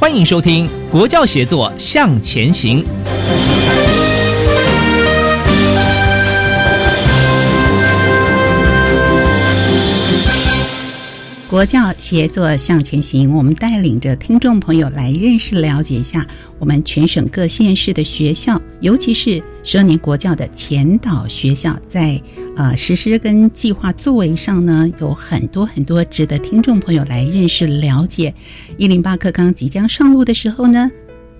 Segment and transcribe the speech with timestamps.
[0.00, 2.82] 欢迎收听《国教协作向前行》。
[11.50, 16.24] 国教协作向前行，我们带领着听众朋友来认识、了解一下
[16.60, 22.22] 我们全省各县市的学校，尤其是十二年国教的前导学校，在
[22.54, 28.32] 呃实施跟计划作为上呢，有很多很多值得听众朋友来认识、了解。
[28.76, 30.88] 一零八课纲即将上路的时候呢，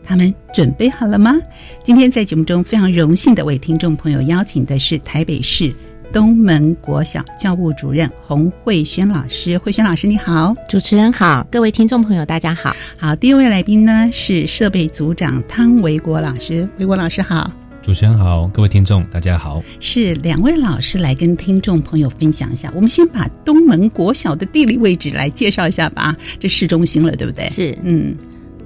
[0.03, 1.39] 他们准备好了吗？
[1.85, 5.73] 今天在节目中非常荣幸的为听众朋友邀请的是台北市。
[6.13, 12.75] 东门国小教务主任洪慧轩老师，慧轩老师你好，主持人好，各位听众朋友大家好。
[12.99, 19.63] 好，第一位来宾呢是设备组长汤维国老师，维国老师好，主持人好，各位听众大家好。
[19.79, 27.49] 是两位老师来跟听众朋友分享一下，我们先把东门国小的地理位置来介绍一下吧，这市中心了，对不对？
[27.51, 28.17] 是，嗯，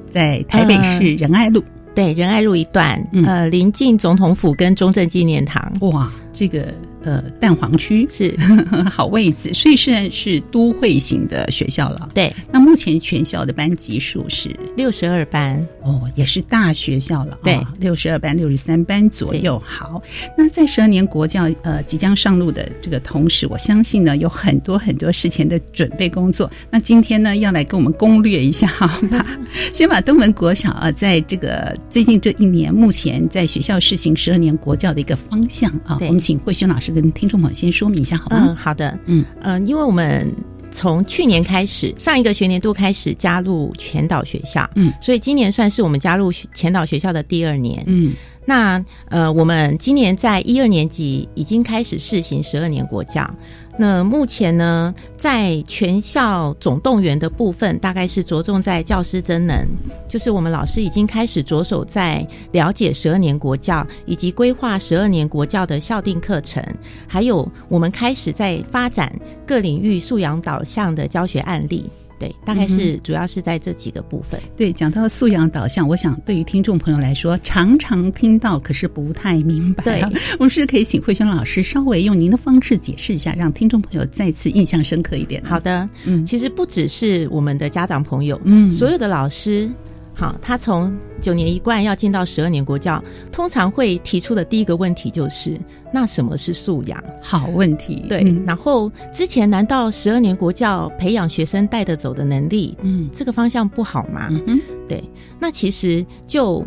[0.08, 1.62] 在台北市仁爱路，
[1.94, 5.70] 对，仁爱路一段，呃，临近总统府跟中正纪念堂。
[5.80, 6.72] 哇，这个。
[7.04, 8.34] 呃，蛋黄区是
[8.90, 12.08] 好位置，所以虽然是都会型的学校了。
[12.14, 17.38] 对，那目前全校的班级数是六十二班哦，也是大学校了。
[17.42, 19.62] 对，六十二班，六十三班左右。
[19.66, 20.02] 好，
[20.36, 26.50] 那在十二年国教呃即将上路的这个同时，我相信呢有很多很多事前的准备工作。
[26.70, 29.26] 那今天呢要来跟我们攻略一下， 好吧？
[29.74, 36.93] 先把东门国小啊，在这个最近这一年，目前在学校试行十二年国教的一个方向啊，我们请慧轩老师。
[36.94, 38.46] 跟听众朋友先说明一下好吗？
[38.48, 39.24] 嗯，好的，嗯。
[39.42, 40.32] 嗯，因为我们
[40.72, 48.14] 从去年开始，上一个学年度开始加入全岛学校，嗯，所以今年算是我们加入全岛学校的第二年，嗯，
[48.46, 53.28] 那呃，我们今年在一二年级已经开始试行十二年国教。
[53.76, 59.66] 那目前呢，在全校总动员的部分，大概是着重在教师增能，
[60.08, 66.62] 就是我们老师已经开始着手在了解十二年国教，以及规划十二年国教的校定课程，
[67.08, 69.12] 还有我们开始在发展
[69.44, 71.90] 各领域素养导向的教学案例。
[72.24, 74.40] 对，大概是主要是在这几个部分。
[74.56, 79.84] 对，讲到素养导向，我想对于听众朋友来说，常常听到，可是不太明白。
[79.84, 80.02] 对，
[80.38, 85.42] 我们是可以请慧轩老师稍微用您的方式解释一下，让听众朋友再次印象深刻一点。
[85.44, 89.70] 好的，嗯，其实不只是我们的家长朋友，嗯，所有的老师。
[90.14, 93.02] 好，他从九年一贯要进到十二年国教，
[93.32, 95.58] 通常会提出的第一个问题就是：
[95.92, 97.02] 那什么是素养？
[97.20, 98.04] 好问题。
[98.08, 104.28] 对，然后之前难道十二年国教培养学生带得走的能力，嗯，这个方向不好吗？
[104.46, 105.02] 嗯，对，
[105.40, 106.64] 那其实就。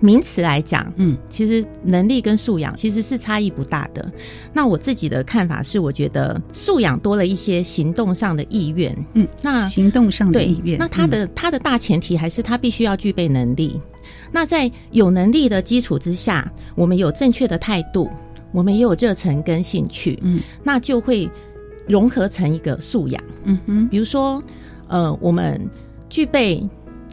[0.00, 4.12] 名词来讲，嗯，其实能力跟素养其实是差异不大的。
[4.52, 13.80] 那我自己的看法是，我觉得素养多了一些行动上的意愿，嗯，那行动上的意愿，那他的他的大前提还是他必须要具备能力。
[14.30, 18.10] 那在有能力的基础之下，我们有正确的态度，
[18.52, 21.30] 我们也有热忱跟兴趣，嗯，那就会
[21.86, 24.42] 融合成一个素养，嗯哼，比如说，
[24.88, 25.58] 呃，我们
[26.10, 26.62] 具备。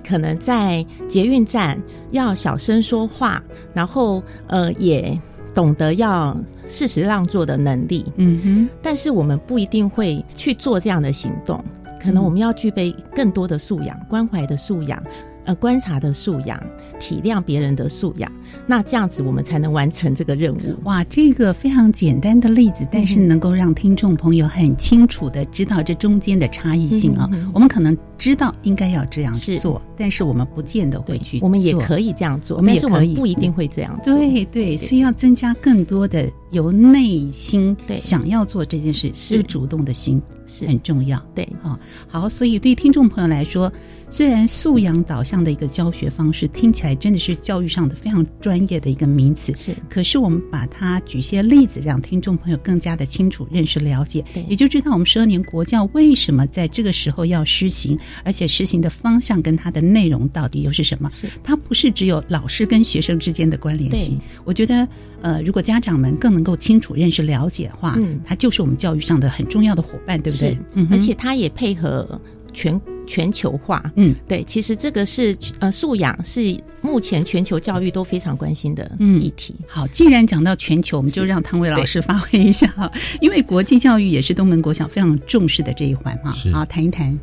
[0.05, 1.81] 可能在捷运站
[2.11, 3.41] 要小声说话，
[3.73, 5.19] 然后呃也
[5.53, 6.37] 懂得要
[6.69, 8.69] 适时让座的能力，嗯哼。
[8.81, 11.63] 但是我们不一定会去做这样的行动，
[12.01, 15.01] 可能我们要具备更多的素养，关怀的素养。
[15.43, 16.61] 呃，观察的素养，
[17.01, 18.31] 体谅别人的素养，
[18.67, 20.75] 那这样子我们才能完成这个任务。
[20.83, 27.27] 哇，这个非常简单的例子，但是能够让听众朋友很清楚的知道这中间的差异性啊。
[27.53, 31.39] 我们可能知道应该要这样做，但是我们不见得会去。
[31.41, 34.15] 我们也可以这样做，我们也可以不一定会这样做。
[34.15, 41.19] 对对，所以要增加更多的由内心想要做这件事，是主动的心是很重要。
[41.33, 43.71] 对，好，好，所以对听众朋友来说。
[44.13, 49.75] 虽然素养导向的一个教学方式听起来真的是教育上的非常专业的一个名词，是。
[49.89, 61.09] 可是我们把它举些例子，让听众朋友更加的清楚认识了解，也就知道我们十二年国教为什么在这个时候要施行，而且实行的方向跟它的内容到底又是什么？
[61.11, 61.27] 是。
[61.43, 64.19] 它不是只有老师跟学生之间的关联性。
[64.43, 64.87] 我觉得，
[65.21, 70.57] 呃，如果家长们更能够清楚认识了解的话，嗯，它就是我们教育上的很重要的伙伴，对不对？
[70.73, 72.19] 嗯，而且它也配合
[72.53, 72.79] 全。
[73.07, 79.55] 全球化，嗯，对，其实这个是呃素养是目前全球教育都非常关心的议题。
[79.67, 82.73] 好，既然讲到全球，我们就让汤伟老师发挥一下，
[83.19, 86.33] 因为国际教育也是东门国小非常重视的这一环哈。
[86.53, 87.17] 好，谈一谈。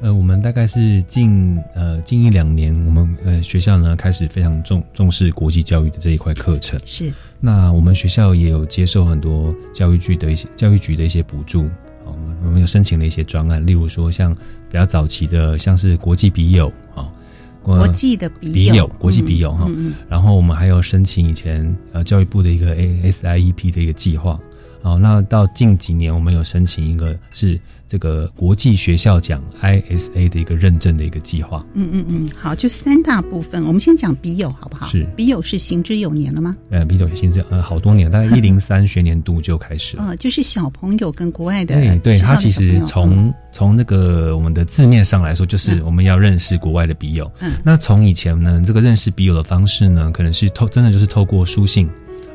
[0.00, 6.78] 呃，我们大概是近呃近一两年，我们呃学校呢开始非常重重视国际教育的这一块课程。
[6.84, 11.68] 是，那我们学校也有接受很多教育局的一些教育局的一些补助。
[12.44, 14.34] 我们有申请了一些专案，例如说像
[14.70, 17.08] 比较早期的，像是国际笔友啊，
[17.62, 19.70] 国际的笔友，国际笔友哈。
[20.08, 24.38] 然后我们还有申请以前呃教育部的一个 ASIEP 的一个计划。
[24.82, 31.64] 好，那到近几年，我们有申请一个是这个国际学校奖 ISA 的一个认证的一个计划。
[31.74, 34.86] 嗯嗯嗯，好，就三大部分，我们先讲笔友好不好？
[34.86, 36.56] 是笔友是行之有年了吗？
[36.70, 40.04] 呃，笔友行之呃好多年，大概 一零三学年度就开始了。
[40.04, 47.30] 呃，就是小朋友跟国外的，对对，他其实从从那个我们的字面上来说，就是我们要认识国外的笔友。
[47.40, 51.88] 嗯，那从以前呢，这个认识笔友的方式呢，可能是透真的就是透过书信，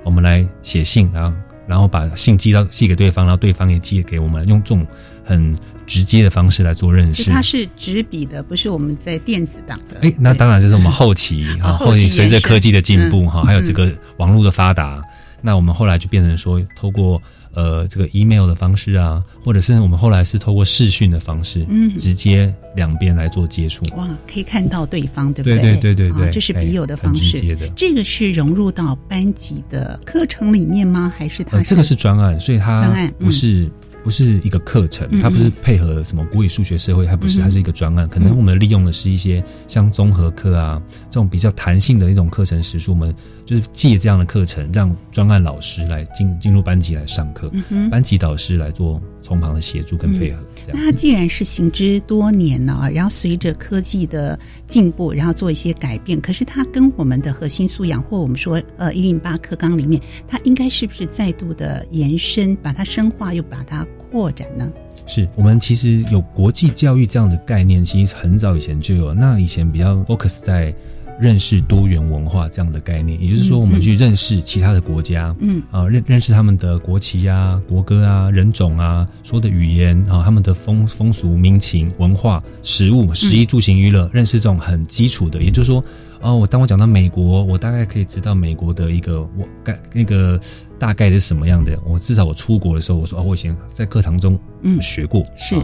[0.03, 1.35] 我们来写信，然后。
[1.67, 4.85] 然后把信寄到寄给对方，然后对方也寄给我们，用这种
[5.23, 5.55] 很
[5.85, 7.29] 直接的方式来做认识。
[7.31, 9.99] 它是纸笔的，不是我们在电子档的。
[10.01, 15.01] 哎，那当然就是我们后期啊， 后期随着科技的进步哈，还有这个网络的发达，
[15.43, 17.21] 那我们后来就变成说，透过。
[17.55, 23.85] 呃，这个 email 的方式啊，或者是我们后来是透过视讯的方式，嗯，直接两边来做接触。
[23.95, 25.59] 哇，可以看到对方，对不对？
[25.59, 27.55] 对对对对对，这是笔友的方式。
[27.75, 31.13] 这个是融入到班级的课程里面吗？
[31.15, 31.61] 还是它？
[31.61, 33.69] 这个是专案，所以它不是。
[34.01, 38.05] 不是一个课程，它不是配合什么国语、数学、社会，它不是，它是一个专案。
[38.09, 47.51] 可能我们利用的是一些像综合课啊这种比较弹性的一种课程时数，我们就是借这样的课程，让专案老师来进进入班级来上课，
[47.91, 50.39] 班级导师来做从旁的协助跟配合。
[50.73, 63.85] 那既然是行之多年了，然后随着科技的进步，然后做一些改变，可是它跟我们的核心素养，或我们说呃一零八课纲里面，它应该是不是再度的延伸，把它深化，又把它。
[64.13, 64.71] 扩展呢？
[65.07, 69.11] 是我们其实有国际教育这样的概念，其实很早以前就有。
[69.11, 70.71] 那以前比较 focus 在
[71.19, 85.41] 认识多元文化这样的概念，也就是说，我们去认识其他的国家，嗯啊，认认识他们的国旗啊、国歌啊、人种啊、说的语言啊、他们的风风俗民情、文化、食物、食衣住行娱乐，认识这种很基础的。
[85.41, 85.83] 也就是说，
[86.21, 90.39] 哦，我当我讲到美国，我大概可以知道美国的一个我概那个。
[90.79, 91.79] 大概是什么样的？
[91.85, 94.37] 我至少我出国的时候，我说哦，我以前在课堂中
[94.81, 95.55] 学过，是。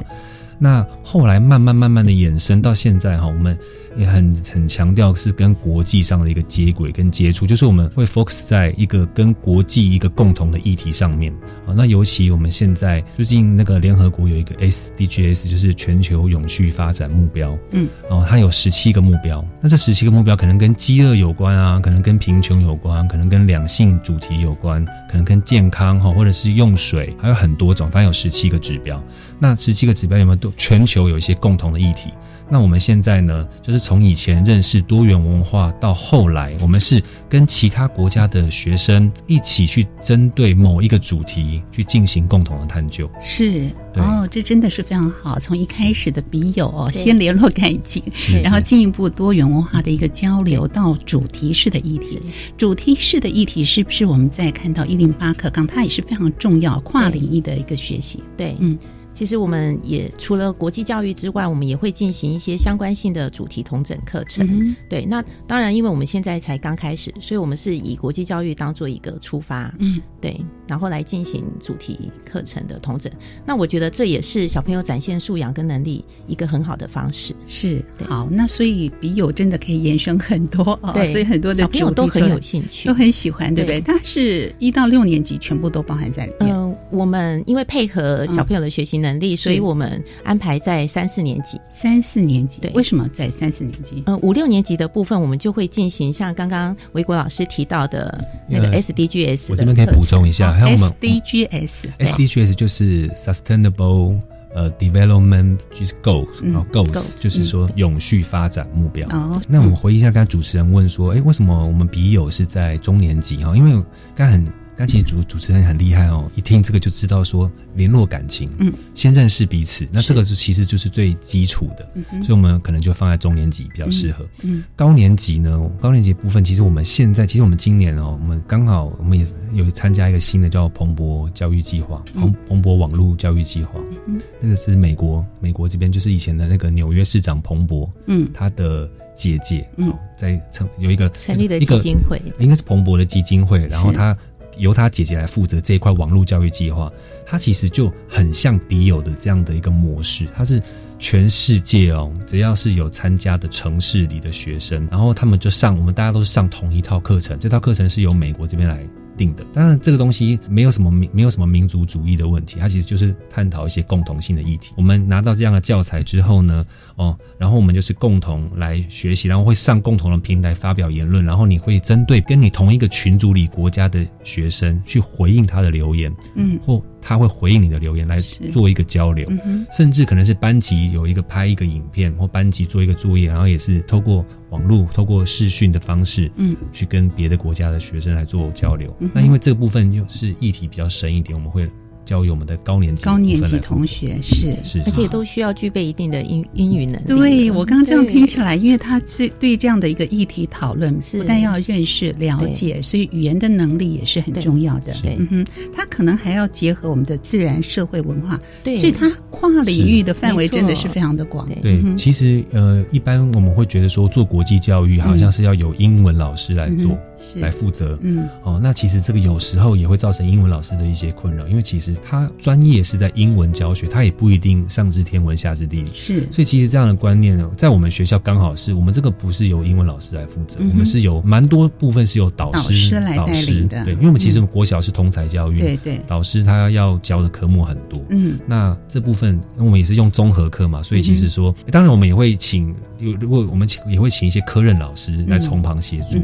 [0.57, 3.57] 那后来慢慢慢慢的衍生到现在哈，我们
[3.99, 11.33] 也很很强调是跟国际上的一个接轨跟接触，就是我们会 focus 在一个跟国际一个共同的议题上面
[11.67, 11.75] 啊。
[11.75, 19.45] 那尤其我们现在最近那个联合国有一个 SDGs，就是全球永续发展目标，嗯，哦，它有十七个目标。
[19.61, 29.03] 那这十七个目标可能跟饥饿有关啊，可能跟贫穷有关，可能跟两性主题有关，可能跟健康哈，或者是用水，还有很多种，反正有十七个指标。
[29.39, 32.09] 那十七个指标有没有都全球有一些共同的议题？
[32.51, 43.09] 那我们现在呢，就是从以前认识多元文化，到后来我们是跟其他国家的学生一起去针对某一个主题去进行共同的探究。
[43.21, 45.39] 是哦，这真的是非常好。
[45.39, 48.01] 从一开始的笔友哦，先联络感情，
[48.41, 52.19] 然后进一步多元文化的一个交流，到主题式的议题。
[52.57, 58.23] 主题式的议题是不是我们在看到一零八课纲，它也是非常重要跨领域的一个学习？
[58.35, 58.77] 对，嗯。
[59.19, 64.73] 其实我们也除了国际教育之外，我们也会进行一些相关性的主题同整课程。
[64.87, 69.75] 对，那当然，因为我们现在才刚开始，所以我们是以国际教育当做一个出发。
[69.79, 73.11] 嗯，对，然后来进行主题课程的同整。
[73.45, 77.35] 那我觉得这也是小朋友展现素养跟能力一个很好的方式。
[77.45, 80.93] 是，好，那所以笔友真的可以延伸很多 啊。
[80.93, 83.81] 对，所以很多的小朋友都很有兴趣，都很喜欢，对不对？
[83.81, 86.68] 它是一到六年级全部都包含在里面。
[86.91, 91.59] 我们因为配合小朋友的学习能力，所以我们安排在三四年级。
[91.71, 94.03] 三四年级，对，为什么在三四年级？
[94.05, 99.45] 呃，五六年级的部分，我们就会进行像刚刚维国老师提到的那个 SDGs。
[99.49, 104.19] 我这边可以补充一下，还有我们 SDGs，SDGs 就是 Sustainable
[104.53, 109.07] 呃 Development 就是 Goals，然后 Goals 就是说永续发展目标。
[109.09, 113.55] 哦，那我们回忆一下，刚才主持人问说，哎，为什么我们笔友是在中年级哈？
[113.55, 113.83] 因为
[114.15, 114.45] 刚很。
[114.79, 121.85] 但其实主主持人很厉害哦，一听这个就知道说联络感情，嗯，先认识彼此，那这个是其实就是最基础的，
[122.23, 124.25] 所以我们可能就放在中年级比较适合。
[124.41, 144.17] 嗯，高年级呢，高年级部分其实我们现在，其实我们今年哦，我们刚好我们也有参加一个新的叫蓬勃教育计划，蓬蓬勃网络教育计划，嗯，那个是美国美国这边就是以前的那个纽约市长蓬勃，嗯，他的姐姐，嗯，在成有一个成立的基金会，应该是蓬勃的基金会，然后他。
[144.59, 146.91] 由他姐姐来负责这一块网络教育计划，
[147.25, 150.27] 他其实就很像笔友的这样的一个模式。
[150.35, 150.61] 他是
[150.99, 157.39] 全世界哦，只要是有参加的城市里的学生，然后他们就上，我们大家都是上同一套课程。
[157.39, 158.85] 这套课程是由美国这边来。
[159.19, 164.71] 定的，当然这个东西没有什么民没有什么民族主义的问题，它其实就是探讨一些共同性的议题。
[164.77, 176.81] 我们拿到这样的教材之后呢，哦，然后我们就是共同来学习，然后会上共同的平台发表言论，然后你会针对跟你同一个群组里国家的学生去回应他的留言，嗯，或。
[177.01, 178.19] 他会回应你的留言来
[178.51, 179.29] 做一个交流，
[179.71, 188.95] 甚至可能是班级有一个拍一个影片，或班级做一个作业，然后也是透过网络、透过视讯的方式，嗯，去跟别的国家的学生来做交流。
[189.13, 191.69] 那因为这个部分又是议题比较深一点，我们会。
[192.09, 194.57] 教育我们的高年级高年级同学是。
[194.63, 197.05] 是，而且都需要具备一定的英英语能力。
[197.05, 204.91] 对我刚刚这样听起来，因为他是对这样的一个议题讨论，不但要认识了解，所以语言的能力也是很重要的。
[205.03, 211.47] 对，嗯哼，他可能还要结合我们的自然、社会、文化，对，所以他跨领域的范围真的是非常的广。
[211.61, 216.97] 对，其实呃，一般我们会觉得说做国际教育好像是要有英文老师来做。
[217.35, 246.19] 来负责，嗯，哦，那其实这个有时候也会造成英文老师的一些困扰，因为其实他专业是在英文教学，他也不一定上知天文下知地理，是，所以其实这样的观念呢，在我们学校刚好是我们这个不是由英文老师来负责，我们是有蛮多部分是由导师来带领的，对，因为我们其实国小是通才教育，对对，导师他要教的科目很多，嗯，那这部分我们也是用综合课嘛，所以其实说，当然我们也会请，如果我们请也会请一些科任老师来从旁协助，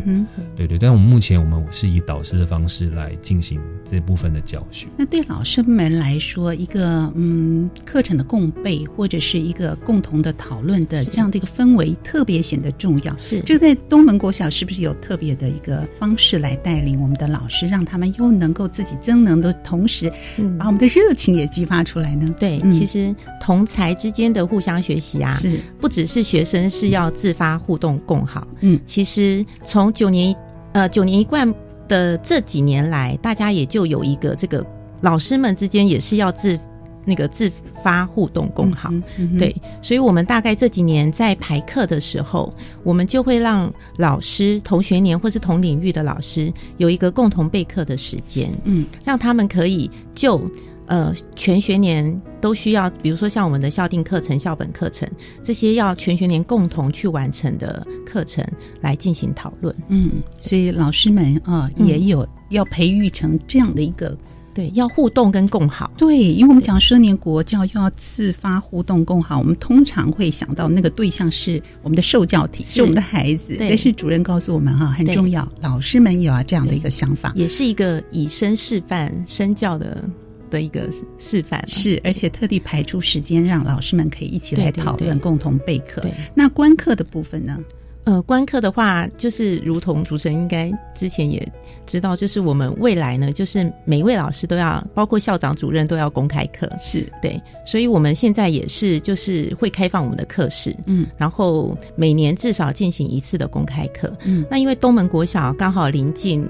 [0.55, 1.55] 对对，但我们目前我们。
[1.71, 4.87] 是以导师的方式来进行这部分的教学。
[4.97, 13.15] 那对老师们来说，一个嗯课程的共备或者是一个共同的讨论的这样的一个氛围，特别显得重要。
[13.17, 20.11] 是，这在东门国小是不是有特别的一个方式来带领我们的老师，让他们又能够自己增能的同时，
[20.57, 22.33] 把我们的热情也激发出来呢？
[22.39, 28.47] 对，其实同才之间的互相学习啊，是不只是学生是要自发互动共好。
[28.61, 30.35] 嗯，其实从九年。
[30.75, 31.49] 呃，九年一贯
[31.87, 34.61] 的这几年来，大家也就有一个这个
[35.05, 36.59] 老师们之间也是要自
[37.05, 37.51] 那个自
[37.83, 38.89] 发互动共好，
[39.37, 42.51] 对，所以我们大概这几年在排课的时候，
[42.83, 50.41] 我们就会让老师同学年或是同领域的老师有一个共同备课的时间，嗯，让他们可以就。
[50.87, 55.09] 呃，全学年都需要，比如说像我们的校定课程、校本课程
[55.43, 58.45] 这些要全学年共同去完成的课程
[58.81, 59.75] 来进行讨论。
[59.87, 64.15] 嗯，所以老师们啊，也有要培育成这样的一个，
[64.55, 65.91] 对，要互动跟共好。
[65.97, 73.57] 对，因为我们讲十年国教又要自发互动共好，我们通常会想到那个对象是我们的受教体，是我们的孩子。
[73.59, 80.09] 但是主任告诉我们哈，很重要，老师们有啊这样的一个想法，也是一个以身示范、身教的。
[80.47, 86.05] 的一个示范是，而且特地排出时间让老师们可以一起来讨论，共同备课。
[86.35, 87.57] 那观课的部分呢？
[88.05, 91.45] 呃，观课的话，就是如同主持人应该之前也
[91.85, 96.69] 知道，就是我们未来呢，就是每一位老师都要，包括校长、主任都要公开课。
[96.79, 104.15] 是对，所以我们现在也是，就是会开放我们的课室，嗯，然后每年至少进行一次的公开课。
[104.23, 106.47] 嗯，那因为东门国小刚好临近。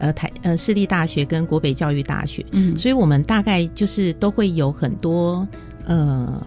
[0.00, 5.44] 呃，台呃，私立大学跟国北教育大学，嗯，所以我们大概就是都会有很多
[5.86, 6.40] 呃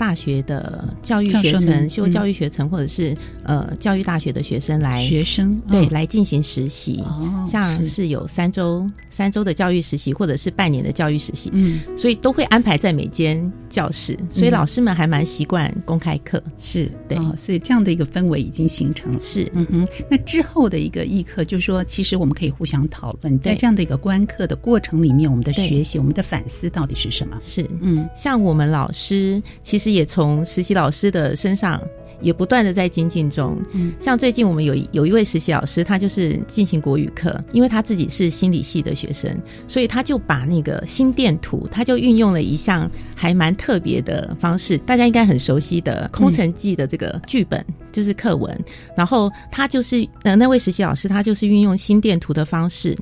[0.00, 3.14] 大学的教育学程、修教育学程，或者是
[3.44, 5.88] 呃教育大学的学生来学生对、哦。
[5.90, 8.08] 来进行实习，哦像是是。
[8.08, 11.80] 有三周三周的教育实习，或者是半年的教育实习，嗯。
[11.98, 14.52] 所以都会安排在每间教室，所以嗯。
[14.52, 16.42] 老师们还蛮习惯公开课。
[16.58, 17.18] 是对。
[17.18, 19.20] 哦，所以这样的一个氛围已经形成了。
[19.20, 27.38] 是，嗯哼，那之后的一个议课，就是说，其实我们可以互相讨论，在这样的一个观课的过程里面，我们的学习、我们的反思到底是什么？
[27.42, 28.08] 是，嗯。
[28.16, 31.80] 像我们老师其实也从实习老师的身上。
[32.22, 39.34] 也不断的在精进中，嗯像最近我们有有一位实习老师，他就是进行国语课，因为他自己是心理系的学生，
[39.66, 48.54] 所以他就把那个心电图，他就运用了一项还蛮特别的方式，大家应该很熟悉的《空城计》的这个剧本，就是课文，
[48.94, 52.94] 然后他就是呃那位实习老师，他就是运用心电图的方式，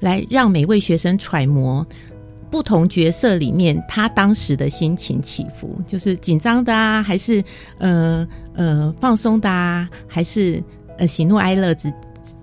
[0.00, 1.86] 来让每位学生揣摩。
[2.54, 7.42] 不同角色里面，他当时的心情起伏，就是紧张的啊，还是
[7.78, 10.62] 呃呃放松的啊，还是
[10.96, 11.92] 呃喜怒哀乐之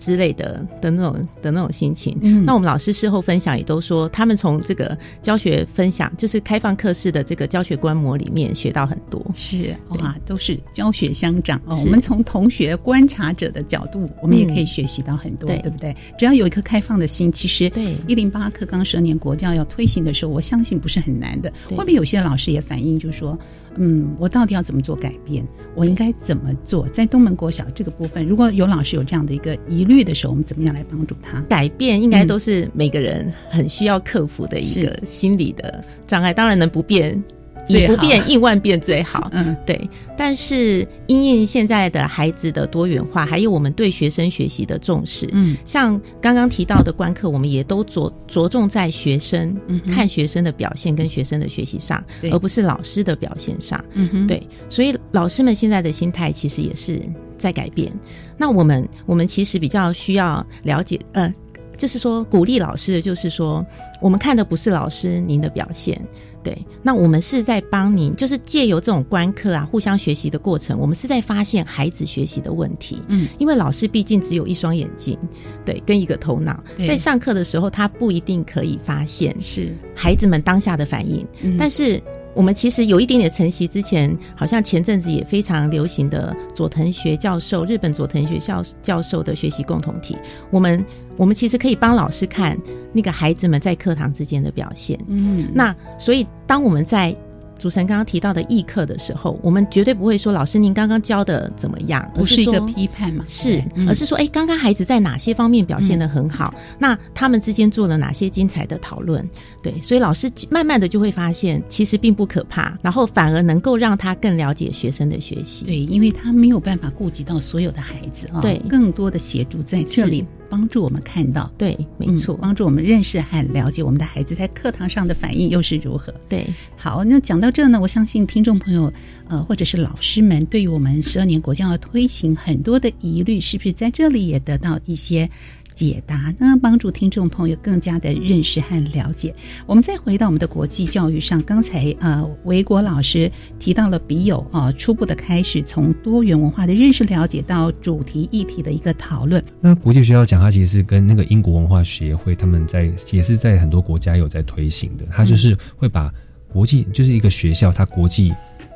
[0.02, 2.18] 之类的的那种的那种心情。
[2.22, 9.24] 嗯那我们老师事后分享也都说，他们从这个教学分享，就是开放课室的这个教学观摩里面学到很多。
[9.36, 11.78] 是哇，都是教学相长哦。
[11.86, 15.96] 我们从同学观察者的角度，我们也可以学习到很多，对对不对？
[16.18, 21.54] 只要有一颗开放的心，其实对一零八课纲十二年国教要推行的时候，我相信不是很难的。
[21.68, 23.38] 对后面有些老师也反映，就是说，
[23.76, 25.46] 嗯，我到底要怎么做改变？
[25.76, 26.88] 我应该怎么做？
[26.90, 31.42] 在东门国小这个部分，如果有老师有这样的一个疑虑的时候，我们怎么样来帮助他？
[31.50, 37.22] 改变应该都是每个人很需要克服的一个心理的障碍，当然能不变。
[37.68, 39.80] 以最好不变应万变最好，嗯，对。
[40.18, 53.82] 但是因应现在的孩子的多元化，还有我们对学生学习的重视，嗯，像刚刚提到的观课，我们也都着着重在学生、嗯看学生的表现跟学生的学习上，对而不是老师的表现上。
[53.94, 57.00] 嗯哼，对，所以老师们现在的心态其实也是
[57.42, 57.92] 在改变。
[58.38, 61.34] 那我们我们其实比较需要了解，呃，
[61.76, 63.66] 就是说鼓励老师的，就是说
[64.00, 66.00] 我们看的不是老师您的表现。
[66.44, 73.00] 对，那我们是在帮您，就是借由这种观课啊，互相学习的过程，我们是在发现孩子学习的问题。
[73.10, 75.16] 嗯，因为老师毕竟只有一双眼睛，
[75.64, 81.24] 对，跟一个头脑，在上课的时候，他不一定可以发现是，孩子们当下的反应。
[81.44, 82.02] 嗯但是
[82.34, 90.18] 我们其实有一点点承袭之前，好像前阵子也非常流行的佐藤学教授，日本佐藤学校教授的学习共同体，
[90.50, 90.84] 我们
[91.18, 92.58] 我们其实可以帮老师看
[92.94, 94.98] 那个孩子们在课堂之间的表现。
[95.08, 97.16] 嗯，那所以当我们在
[97.62, 106.52] 主持人刚刚提到的议课的时候，我们绝对不会说老师您刚刚教的怎么样，不是一个批判嘛，是，嗯而是说，哎，刚刚孩子在哪些方面表现得很好？
[106.80, 109.24] 那他们之间做了哪些精彩的讨论？
[109.62, 115.64] 对，所以老师慢慢的就会发现，其实并不可怕，然后反而能够让他更了解学生的学习。
[115.66, 126.14] 对，因为他没有办法顾及到所有的孩子啊，对更多的协助在这里是帮助我们看到，对，没错，嗯帮助我们认识和了解我们的孩子在课堂上的反应又是如何。
[126.28, 128.92] 对，好，那讲到这呢，我相信听众朋友，
[129.30, 135.30] 呃，或者是老师们，对于我们十二年国教的推行很多的疑虑，是不是在这里也得到一些
[135.74, 136.58] 解答呢？
[136.62, 139.34] 帮助听众朋友更加的认识和了解。
[139.66, 149.44] 我们再回到我们的国际教育上，刚才呃，维国老师提到了笔友啊、初步的开始，从多元文化的认识了解到主题议题的一个讨论。
[149.60, 156.14] 那国际学校讲，它其实是跟那个英国文化协会他们在也是在很多国家有在推行的，它就是会把
[156.48, 158.34] 国际就是一个学校它国际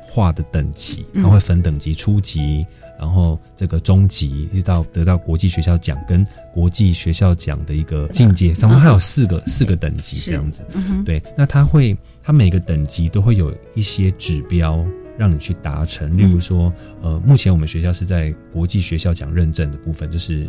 [0.08, 2.66] 化的等级，它会分等级，初级，
[2.98, 10.64] 然后这个中级，一直到得到国际学校奖跟国际学校奖的一个境界，总共还有四个四个等级这样子。
[10.72, 14.84] 嗯哼，对，那它会，它每个等级都会有一些指标
[15.18, 16.16] 让你去达成。
[16.16, 20.46] 例如说，呃，目前我们学校是在国际学校奖认证的部分，就是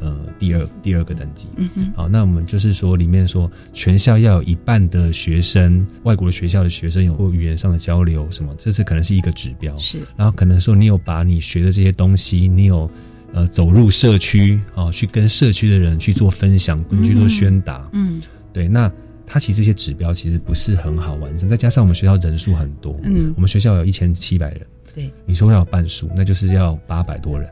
[0.00, 1.48] 呃第二第二个等级。
[1.56, 9.76] 嗯哼，好，那我们就是说，里面说全校要有一半的学生，外国的学校的学生有过语言上的交流，什么，这是可能是一个指标。
[9.78, 12.90] 是，然后可能说你有把你学的这些东西，你有
[13.32, 17.88] 呃走入社区啊、去跟社区的人去做分享，去做宣达。
[17.92, 18.20] 嗯。
[18.52, 18.90] 对，那
[19.26, 23.32] 它其实这些指标其实不是很好完成，再加上我们学校人数很多，嗯。
[23.36, 27.48] 我们学校有一千七百人，对，你说要有半数，那就是要八百多人，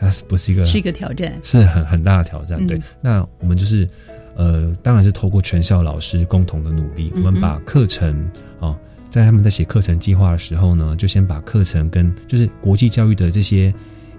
[0.00, 1.38] 它是不是一个是一个挑战。
[1.42, 2.58] 是很很大的挑战？
[2.60, 3.88] 嗯对，那我们就是
[4.34, 8.76] 呃，当然是透过全校老师共同的努力，我们把课程哦，
[9.10, 13.72] 在他们在写课程计划的时候呢，就先把课程跟就是国际教育的这些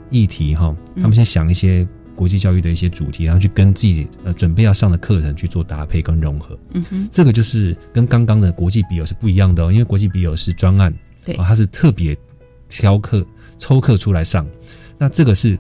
[0.10, 1.88] 议题哈、嗯他们先想一些。
[2.14, 10.94] 国际教育的一些主题，然后去跟自己呃准备要上的课程去做搭配跟融合，嗯哼，这个就是跟刚刚的国际笔友是不一样的哦，因为国际笔友是专案，
[11.26, 12.16] 对，他是特别
[12.70, 13.26] 挑课
[13.58, 14.46] 抽课出来上。
[15.00, 15.58] 那这个是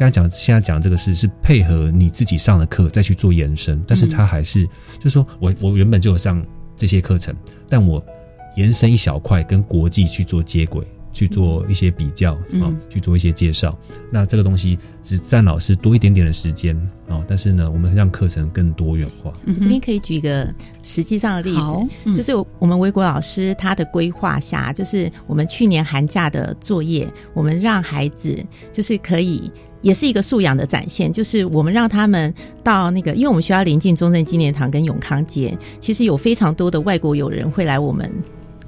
[0.00, 4.64] 刚才讲，现在讲这个是是配合你自己上的课再去做延伸，但是他还是
[4.96, 6.42] 就是说我我原本就有上
[6.74, 7.36] 这些课程，
[7.68, 8.02] 但我
[8.56, 10.82] 延伸一小块跟国际去做接轨。
[11.12, 13.76] 去做一些比较啊，去做一些介绍。
[14.12, 16.76] 那这个东西只占老师多一点点的时间
[17.08, 19.32] 啊，但是呢，我们让课程更多元化。
[19.60, 21.52] 这边可以举一个实际上的例
[22.04, 29.50] 子，就是我们维国老师他的规划下，就是我们去年寒假的作业，我们让孩子就是可以，
[29.82, 38.10] 也是一个素养的展现，就是我们让他们到那个，因为我们学校临近中正纪念堂跟永康街，其实有非常多的外国友人会来我们，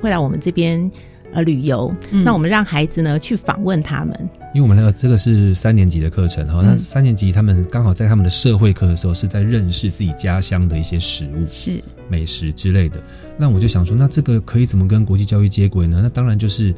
[0.01, 0.90] 会来我们这边。
[1.35, 4.14] 呃，旅游，那我们让孩子呢去访问他们，
[4.53, 13.03] 因为我们那个这个是三年级的课程哈，那三年级他们刚好在他们的社会课的时候是在认识自己家乡的一些食物、是美食之类的。
[13.38, 16.01] 那我就想说，那这个可以怎么跟国际教育接轨呢？
[16.03, 16.75] 那当然就是，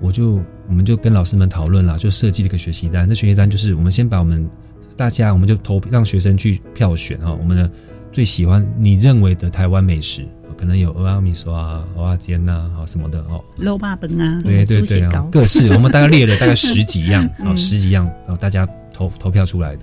[0.00, 3.06] 我就我们就跟老师们讨论了，就设计了一个学习单。
[3.08, 4.48] 那学习单就是我们先把我们
[4.96, 7.70] 大家，我们就投让学生去票选哈，我们的
[8.12, 10.26] 最喜欢你认为的台湾美食。
[10.56, 19.82] 可能有阿米索啊、蚵仔煎呐、啊什么的哦，肉霸本啊，对对对啊，各式我们大概列了大概十几样 啊，十几样，然后大家投投票出来的。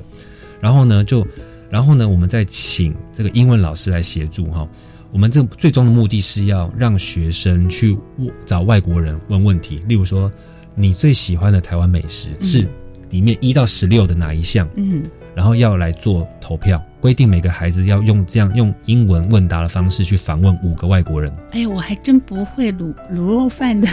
[0.60, 1.26] 然后呢，就
[1.70, 4.68] 然后呢，我们再请这个英文老师来协助哈。
[5.16, 7.98] 我们这最终的目的是要让学生去
[8.46, 10.30] 找外国人问问题，例如说，
[10.76, 12.68] 你最喜欢的台湾美食是
[13.12, 14.68] 里面一到十六的哪一项？
[14.76, 15.02] 嗯。
[15.34, 21.32] 然后要来做投票，规定每个孩子要用这样用英文问答的方式去访问五个外国人。
[21.52, 23.88] 哎呀，我还真不会卤卤肉饭的。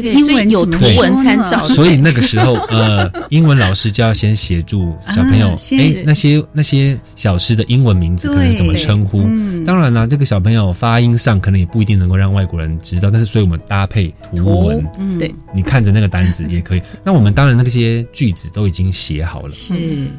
[0.00, 9.22] 英文有图文参照，所以那个时候，呃， 英文老师就要先协助小朋友，哎，那些那些小吃的英文名字可能怎么称呼？
[9.64, 14.84] 当然了，这个小朋友发音上可能也不一定能够让外国人知道，但是所以我们搭配图文，
[15.18, 16.82] 对，你看着那个单子也可以。
[17.04, 19.74] 那我们当然那些句子都已经写好了，是，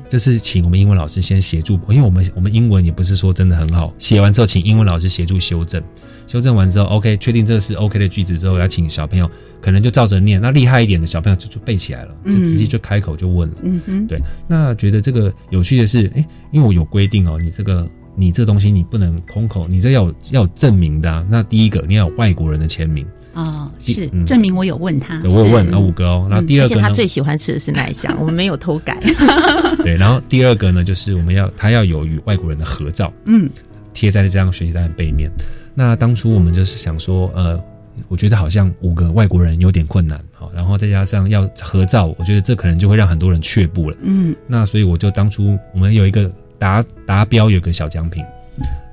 [0.09, 5.81] 就是请我们英文老师先协助，因为我们我们英文也不是说真的很好，写完之后请英文老师协助修正。
[6.27, 9.29] 修正完之后，OK，确定这是 OK 的句子之后，要请小朋友
[9.61, 10.41] 可能就照着念。
[10.41, 13.55] 那厉害一点的小朋友就就背起来了，就直接就开口就问了。
[13.63, 14.19] 嗯哼，对。
[14.47, 21.25] 那觉得这个有趣的是，哎，因为我有规定哦，你这个你这东西你不能空口，你这要要证明的。
[21.29, 26.27] 那第一个你要有外国人的签名哦，是证明我有问他，我有问啊五个哦。
[26.29, 28.99] 然后第二个他最喜欢吃的是那一项， 我们没有偷改。
[29.83, 33.49] 对，然后第二个呢，就是我们要他要有与外国人的合照，嗯，
[33.93, 35.29] 贴在这张学习单的背面。
[35.75, 37.61] 那当初我们就是想说，呃，
[38.07, 43.97] 我觉得好像五个外国人有点困难，好，然后再加上要合照，我觉得这可能就会让很多人却步了。
[44.01, 48.23] 嗯，那所以我就当初我们有一个达达标，有个小奖品。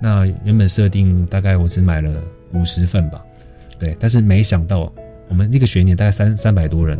[0.03, 2.11] 那原本设定大概我只买了
[2.53, 3.23] 五十份吧，
[3.79, 4.93] 对，但是没想到
[5.29, 6.99] 我们那个学年大概三三百多人，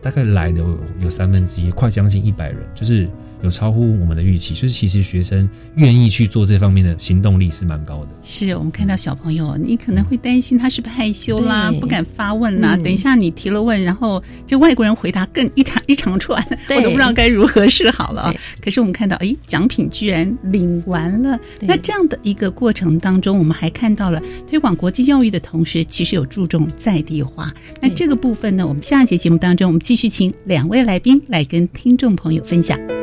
[0.00, 0.62] 大概来的
[1.00, 3.08] 有三分之一，快将近一百人，就是。
[3.42, 8.08] 有超乎我们的预期，就是其实学生愿意去做这方面的行动力是蛮高的。
[8.22, 12.76] 是我们看到小朋友，你可能会担心他是不是害羞啦，不敢发问啦。
[12.76, 18.34] 等一下你提了问，然后这外国人回答更一长一长串， 我都不知道该如何是好了。
[18.60, 21.38] 可是我们看到，哎，奖品居然领完了。
[21.60, 27.52] 那这样的一个过程当中，我们还看到了推广国际教育的同时，其实有注重在地化。
[27.80, 32.95] 那这个部分呢，我们下一节节目当中，我们继续请两位来宾来跟听众朋友分享。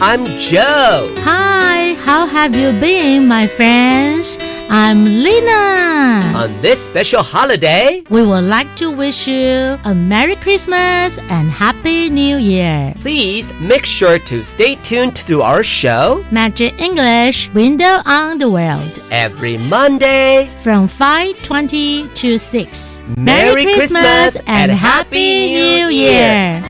[0.00, 1.12] I'm Joe.
[1.26, 4.38] Hi, how have you been, my friends?
[4.70, 6.22] I'm Lina.
[6.36, 12.10] On this special holiday, we would like to wish you a Merry Christmas and Happy
[12.10, 12.94] New Year.
[13.00, 19.02] Please make sure to stay tuned to our show, Magic English Window on the World,
[19.10, 23.02] every Monday from 5:20 to 6.
[23.16, 26.62] Merry, Merry Christmas, Christmas and Happy New Year.
[26.62, 26.67] 大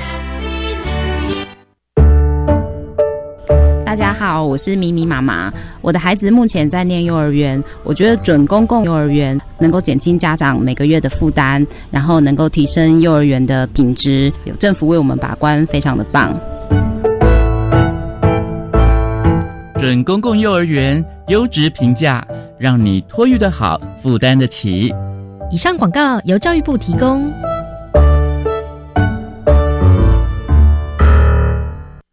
[4.38, 5.52] 好，我是咪咪妈妈。
[5.80, 16.32] 我的孩子目前在念幼儿园，我觉得准公共幼儿园能够减轻家长每个月的负担，然后能够提升幼儿园的品质，有政府为我们把关，非常的棒。
[19.76, 22.24] 准公共幼儿园优质评价，
[22.60, 24.94] 让你托育的好，负担得起。
[25.50, 27.28] 以上广告由教育部提供。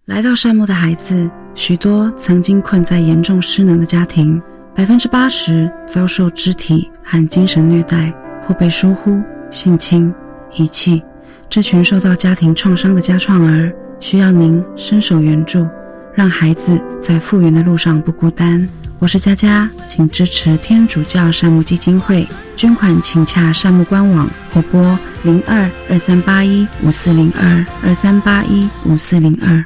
[0.06, 1.30] 来到山木的孩子。
[1.56, 4.42] 许多曾经困在严重失能的家庭，
[4.76, 8.14] 百分之八十遭受肢体和精神虐待，
[8.44, 10.14] 或被疏忽、性侵、
[10.54, 11.02] 遗弃。
[11.50, 15.66] 这群受到家庭创伤的家创儿，需要您伸手援助，
[16.14, 18.68] 让孩子在复原的路上不孤单。
[19.00, 29.66] 我是佳佳，请支持天主教善牧基金会，捐款请洽善牧官网或拨零二二三八一五四零二二三八一五四零二。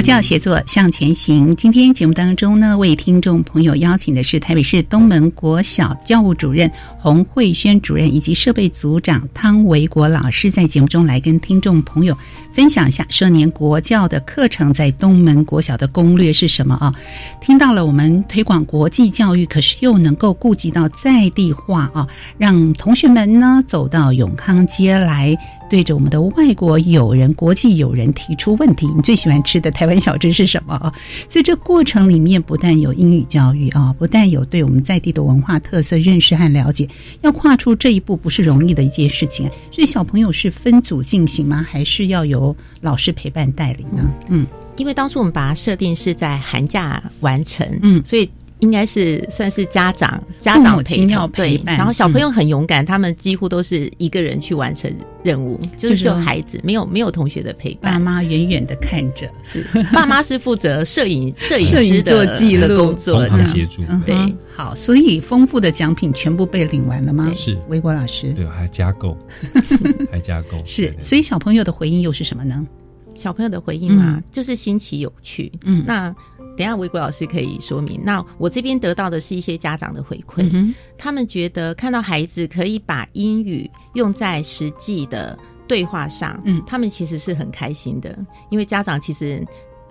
[0.00, 1.54] 国教协作向前行。
[1.56, 12.16] 今天节目当中呢，为听众朋友邀请的是台北市东门国小教务主任洪慧轩主任以及设备组长汤维国老师，在节目中来跟听众朋友
[12.54, 16.90] 分享一下这年国教的课程在东门国小的攻略是什么啊？
[17.42, 22.08] 听到了，我们推广国际教育，可是又能够顾及到在地化啊，
[22.38, 25.36] 让同学们呢走到永康街来。
[25.70, 30.92] 对着我们的外国友人、国际友人提出问题：你最喜欢吃的台湾小吃是什么啊？
[31.28, 36.88] 所以这过程里面不但有英语教育啊，不但有对我们在地的文化特色认识和了解，
[37.22, 39.48] 要跨出这一步不是容易的一件事情。
[39.70, 41.64] 所以小朋友是分组进行吗？
[41.70, 44.12] 还是要由老师陪伴带领呢？
[44.28, 44.44] 嗯，
[44.76, 48.28] 因为当初我们把它设定是在寒假完成，嗯，所以。
[48.60, 54.92] 应该是算是家长家长陪陪然后小朋友很勇敢，他们几乎都是一个人去完成
[55.22, 64.16] 任务，就是就孩子没有没有同学的陪伴，爸妈远远的看着，是爸妈是负责摄影 摄影师的记录工作，协助对。
[64.54, 67.32] 好，所以丰富的奖品全部被领完了吗？
[67.34, 68.32] 是，微国老师。
[68.34, 69.16] 对，还加购，
[70.12, 72.66] 还加购是，所以小朋友的回应又是什么呢？
[73.14, 76.14] 小朋友的回应嘛，就是新奇有趣，嗯，那。
[76.56, 78.00] 等下，维国老师可以说明。
[78.04, 88.18] 那我这边得到的是一些家长的回馈，他们觉得看到孩子可以把英语用在实际的对话上，嗯，他们其实是很开心的。
[88.50, 89.46] 因为家长其实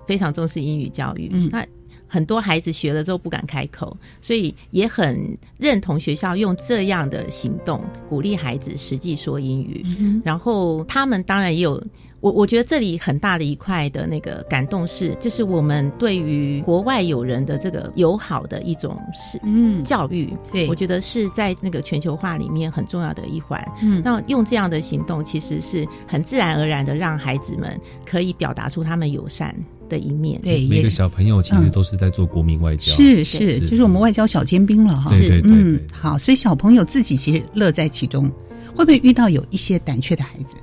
[0.05, 1.65] 非常重视英语教育，嗯，那
[2.07, 9.83] 很多孩子学了之后不敢开口，所以也很认同学校用这样的行动鼓励孩子实际说英语。
[10.23, 11.83] 然后他们当然也有。
[12.21, 23.63] 我我觉得这里很大的一块的那个感动是，就是我们对于国外友人的这个友好的一种是嗯教育，对我觉得是在那个全球化里面很重要的一环。
[23.81, 29.55] 嗯，那用这样的行动，其实是很自然而然的让孩子们可以表达出他们友善
[29.87, 30.41] 的一面。
[30.41, 35.11] 对，每个小朋友其实都是在做国民外交，是是，就是我们外交小尖兵了哈。
[35.11, 38.29] 是，嗯，好，所以小朋友自己其实乐在其中，
[38.75, 40.55] 会不会遇到有一些胆怯的孩子？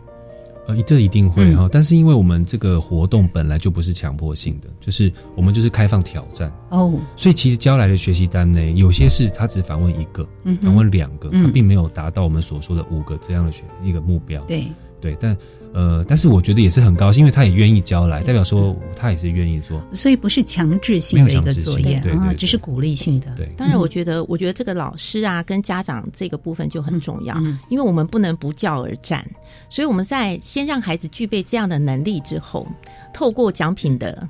[0.66, 10.26] 呃，这一定会哈，但是因为我们这个活动本来就不是强迫性的，就是我们就是开放挑战哦，所以其实交来的学习单呢，有些是他只访问一个，
[10.62, 14.42] 访问两个，他并没有达到我们所说的五个这样的学一个目标。
[14.44, 14.64] 对，
[15.00, 15.36] 对，但
[15.72, 23.26] 呃，但是我觉得也是很高兴，因为他也愿意交来，代表说他也是愿意做，所以不是强制性的一个作业啊，只是鼓励性的。
[23.36, 27.36] 对，当然，我觉得，我觉得这个老师啊，跟家长这个部分就很重要，
[27.68, 29.22] 因为我们不能不教而战，
[29.68, 32.66] 所以我们在先让孩子具备这样的能力之后，
[33.12, 34.26] 透过奖品的。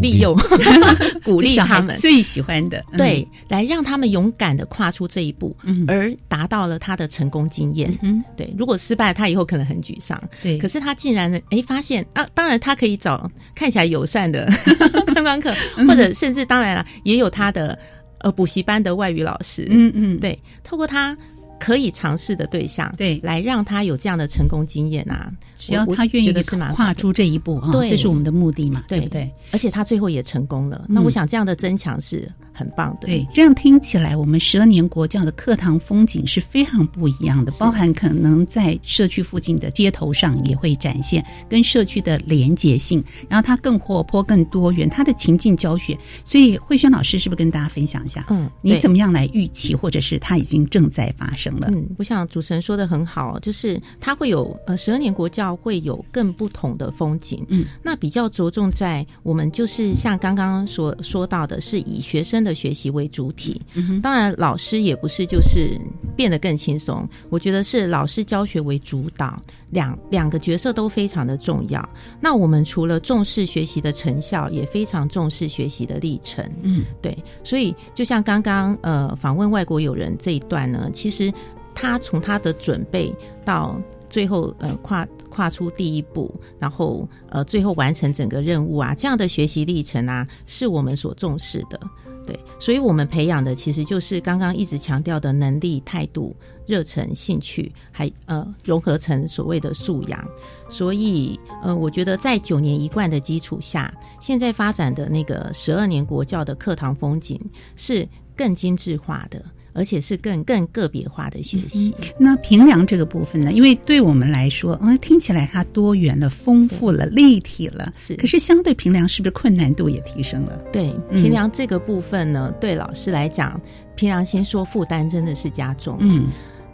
[0.00, 0.36] 利用
[1.24, 7.96] 鼓励他们最喜欢的，对，来让他们勇敢的跨出这一步，嗯而达到了他的成功经验。
[8.02, 10.20] 嗯，对，如果失败，他以后可能很沮丧。
[10.42, 14.50] 对，可是他竟然呢，哎，发现啊，当然他可以找看起来友善的
[15.12, 15.54] 观光客，
[15.86, 17.78] 或者甚至当然了，也有他的
[18.20, 19.66] 呃补习班的外语老师。
[19.70, 21.16] 嗯嗯，对，透过他。
[21.60, 25.28] 可以尝试的对象，对，来让他有这样的成功经验啊！
[25.58, 26.32] 只要他愿意
[26.74, 29.30] 跨出这一步啊，这是我们的目的嘛，对不对？
[29.50, 33.06] 而且他最后也成功了，那我想这样的增强是很棒的。
[33.08, 45.98] 对，这样听起来，我们十二年国教的课堂风景是非常不一样的，包含可能在社区附近的街头上也会展现跟社区的连结性，然后它更活泼、更多元，它的情境教学。
[46.24, 48.24] 所以慧轩老师是不是跟大家分享一下？
[48.30, 51.68] 嗯，你怎么样来预期，或者是它已经正在发生了？
[51.72, 57.44] 嗯，我想主持人说的很好，就是它会有呃十二年国教会有更不同的风景。
[57.48, 63.60] 嗯，那比较着重在我们就是像刚刚所说到的，是以学生的学习为主体。
[63.74, 65.78] 嗯当然老师也不是就是
[66.16, 71.86] 变得更轻松，我觉得是老师教学为主导，两两个角色都非常的重要。
[72.20, 76.44] 那我们除了重视学习的成效，也非常重视学习的历程。
[76.62, 80.90] 嗯，对，所以就像刚刚呃访问外国友人这一段呢。
[80.92, 81.32] 其实，
[81.74, 83.80] 他从他的准备到
[84.10, 85.06] 最后，呃，跨
[85.38, 91.78] 跨出第一步，然后呃，最后完成整个任务啊，这样的学习历程啊，是我们所重视的。
[92.26, 96.34] 对，所以我们培养的其实就是刚刚一直强调的能力、态度、
[96.66, 100.28] 热忱、兴趣，还呃融合成所谓的素养。
[100.68, 107.40] 所以呃，我觉得在九年一贯的基础下，现在发展的那个十二年国教的课堂风景
[107.76, 109.40] 是更精致化的。
[109.78, 111.94] 而且是更更个别化的学习。
[112.18, 113.52] 那平凉这个部分呢？
[113.52, 117.92] 因为对我们来说，嗯，听起来它多元了、丰富了、立体了。
[117.96, 120.58] 是，可是相对平凉，是不是困难度也提升了？
[120.72, 123.60] 对，平凉这个部分呢，对老师来讲，
[123.94, 125.96] 平凉先说负担真的是加重。
[126.00, 126.26] 嗯，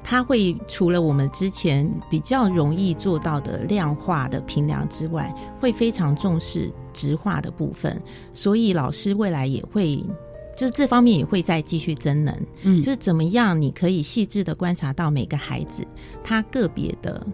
[0.03, 8.01] 他会除了我们之前比较容易做到的量化的平凉之外，会非常重视直化的部分，
[8.33, 10.03] 所以老师未来也会。
[10.57, 15.85] 就是这方面也会再继续增能，嗯，就是怎么样，你可以细致的观察到每个孩子
[16.23, 17.25] 他个别的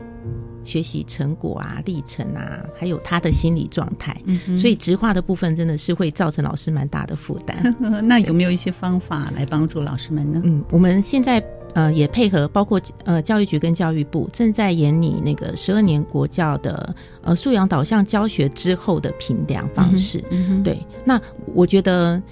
[0.63, 7.77] 学习成果啊、历程啊，还有他的心理状态，嗯，所以直化的部分真的是会造成老师蛮大的负担。
[8.05, 10.41] 那有没有一些方法来帮助老师们呢？
[10.45, 11.43] 嗯，我们现在
[11.75, 20.23] 呃也配合，包括呃教育局跟教育部正在研拟那个十二年国教的呃素养导向教学之后的评量方式。
[20.31, 21.21] 嗯，对，那
[21.55, 22.23] 我觉得。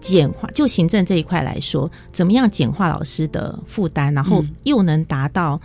[0.00, 5.60] 简化就行政这一块来说，怎么样简化老师的负担，然后又能达到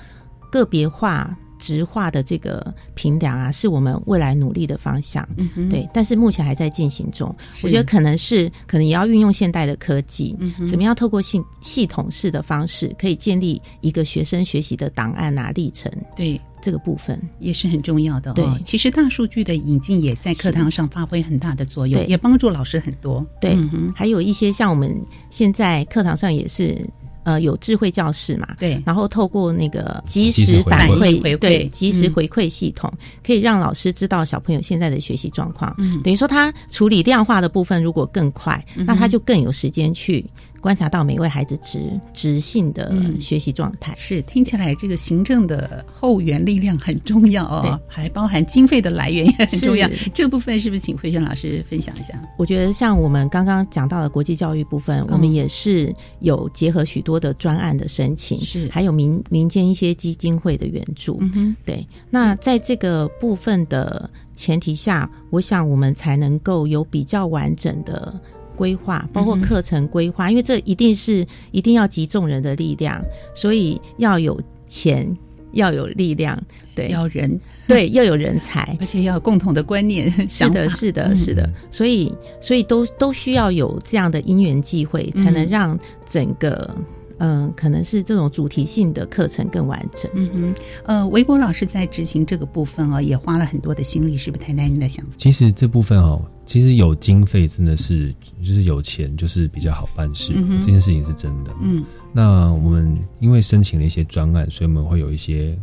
[0.52, 5.28] 个别化、直化的这个评量啊，是我们未来努力的方向。
[5.38, 7.34] 嗯，对，但是目前还在进行中。
[7.64, 10.36] 我觉得可能是可能也要运用现代的科技，
[10.70, 15.92] 怎么样透过系系统式的方式，可以建立一个学生学习的档案啊历程。
[16.16, 16.40] 对。
[16.68, 17.18] 这个部分。
[17.40, 18.60] 也是很重要的哦。
[18.62, 23.26] 其实大数据的引进也在课堂上发挥很大的作用，也帮助老师很多。
[23.40, 23.58] 对，
[23.96, 24.94] 还有一些像我们
[25.32, 26.78] 现在课堂上也是
[27.24, 32.92] 呃有智慧教室嘛，对，然后透过那个及时反馈，对，及时回馈系统，
[33.26, 35.74] 可以让老师知道小朋友现在的学习状况。
[35.78, 40.26] 嗯，等于说他处理量化的部分如果更快，那他就更有时间去。
[40.68, 49.90] 观察到每位孩子直直性的学习状态，是听起来这个行政的后援力量很重要哦，还包含经费的来源也很重要。
[50.14, 52.22] 这部分是不是请慧轩老师分享一下？
[52.38, 61.18] 我觉得像我们刚刚讲到的国际教育部分，我们也是有结合许多的专案的申请，是还有民民间一些基金会的援助。
[61.22, 61.88] 嗯哼，对。
[62.10, 68.20] 那在这个部分的前提下，我想我们才能够有比较完整的。
[68.58, 73.02] 规划包括课程规划，因为这一定是一定要集众人的力量，
[73.36, 75.08] 所以要有钱，
[75.54, 76.38] 要有力量，
[76.76, 80.12] 对，要人，对，要有人才， 而且要有共同的观念。
[80.28, 86.76] 是的，是的，是的，所以，所以都都需要有这样的因缘际会，才能让整个。
[87.20, 90.08] 嗯，可能是这种主题性的课程更完整。
[90.14, 90.56] 嗯哼，
[90.86, 94.44] 呃，维博老师在执行这个部分哦，也花了很多的心力，是不是？
[94.44, 95.14] 谈谈你的想法。
[95.18, 100.34] 其实这部分哦，其实有经费真的是，就是有钱就是比较好办事。
[100.62, 101.54] 这件事情是真的。
[101.62, 105.56] 嗯，那我们因为申请了一些专案，所以我们会有一些。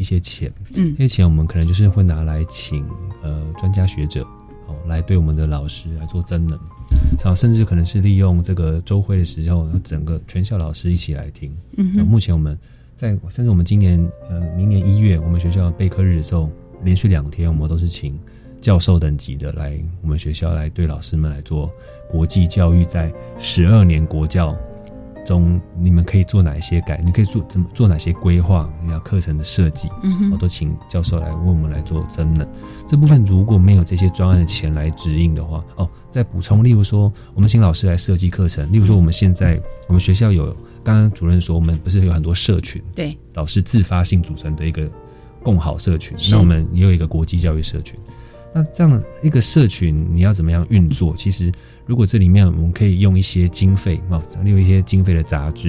[0.00, 2.86] 一些钱，嗯，这些钱我们可能就是会拿来请
[3.20, 4.22] 呃专家学者
[4.68, 6.56] 哦来对我们的老师来做增能，
[7.18, 11.52] 然后甚至可能是利用这个周会的时候，整个全校老师一起来听。
[11.78, 12.56] 嗯哼目前我们
[12.94, 16.48] 在甚至我们今年呃明年一月我们学校备课日的时候，
[16.84, 18.16] 连续两天我们都是请
[18.60, 21.70] 教授等级的来我们学校来对老师们来做
[22.10, 24.56] 国际教育在十二年国教。
[25.26, 27.02] 中你们可以做哪一些改？
[27.04, 28.66] 你可以做怎么做哪些规划？
[28.90, 32.48] 要课程的设计，嗯我都请教授来为我们来做真的。
[32.86, 38.72] 这部分如果没有这些专案的钱来指引的话，哦，再补充，例如说，我们请老师来设计课程。
[38.72, 40.46] 例如说，我们现在我们学校有，
[40.82, 44.90] 刚刚主任说，我们不是有很多社群，对，老师自发性组成的一个
[45.42, 46.16] 共好社群。
[46.30, 48.00] 那我们也有一个国际教育社群。
[48.54, 51.14] 那这样一个社群，你要怎么样运作？
[51.16, 51.52] 其实，
[51.86, 55.68] 如果这里面我们可以用一些经费，哦，利用一些经费的杂志，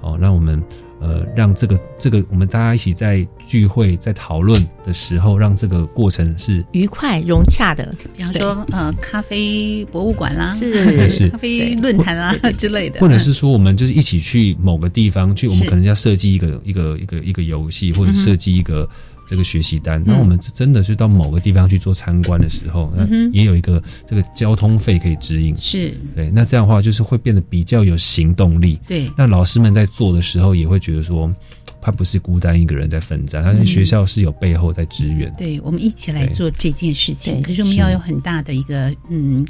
[0.00, 0.62] 哦，让我们
[1.00, 7.94] 呃，让这个这个我们大家一起在聚会、在讨论的时候，让这个过程是愉快融洽的。
[8.16, 11.08] 比方说，呃，咖啡博物馆啦，是。
[11.10, 11.28] 是。
[11.28, 18.88] 咖啡论坛啦之类的，或者是说，我们就是一起去某个地方去，我们可能要设计一个一个一个一个游戏，或者设计一个
[19.26, 20.00] 这个学习单。
[20.00, 25.56] 嗯那我们真的是到某个地方去做参观的时候，那也有一个这个交通费可以指引。
[25.56, 28.78] 是对，那这样的话就是会变得比较有行动力。
[28.86, 31.32] 对那老师们在做的时候也会觉得说，
[31.80, 35.32] 他不是孤单一个人在奋战，他在嗯学校是有背后在支援。
[35.38, 37.40] 对，我们一起来做这件事情。
[37.40, 39.46] 对可是我们要有很大的一个嗯。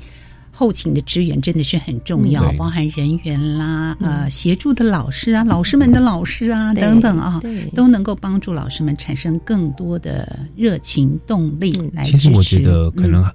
[0.54, 7.42] 后勤的支援真的是很重要，嗯包含人员啦、呃，协助的老师啊、老师们的老师啊对等等啊，
[7.74, 12.16] 都能够帮助老师们产生更多的热情动力来支持。
[12.16, 13.32] 其实我觉得可能嗯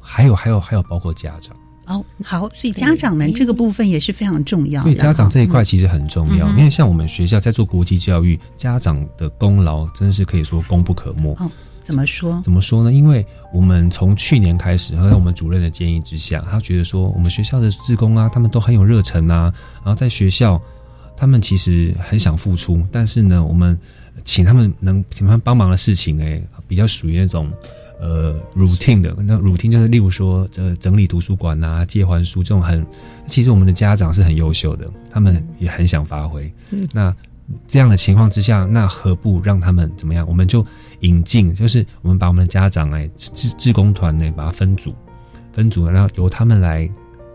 [0.00, 1.54] 还有还有还有包括家长。
[1.86, 4.90] 哦，好，所以家长们这个部分也是非常重要的。
[4.90, 11.34] 对家长这一块嗯其实很重要，嗯因为像我们学校在做国际教育，家长的功劳真的是可以说功不可没。
[11.40, 11.50] 哦，
[11.84, 12.40] 怎么说？
[12.42, 12.92] 怎么说呢？
[12.92, 19.52] 因为我们从去年开始，和在我们主任的建议之下，他觉得说我们学校的志工啊，他们都很有热忱啊，
[19.84, 20.60] 然后在学校，
[21.16, 23.78] 他们其实很想付出，但是呢，我们
[24.24, 27.50] 请他们能请他们帮忙的事情、哎，比较属于那种。
[28.04, 32.84] 呃，routine 的那 routine 就是例如说，这整理图书馆啊、借还书这种很，
[33.28, 36.52] 其实我们的家长是很优秀的，他们也很想发挥。
[36.70, 37.14] 嗯那
[37.68, 40.26] 这样的情况之下，那何不让他们怎么样？
[40.26, 40.66] 我们就
[41.02, 44.92] 引进，就是我们把我们的家长哎，志志工团呢，把它分组，
[45.52, 46.90] 分组，然后由他们来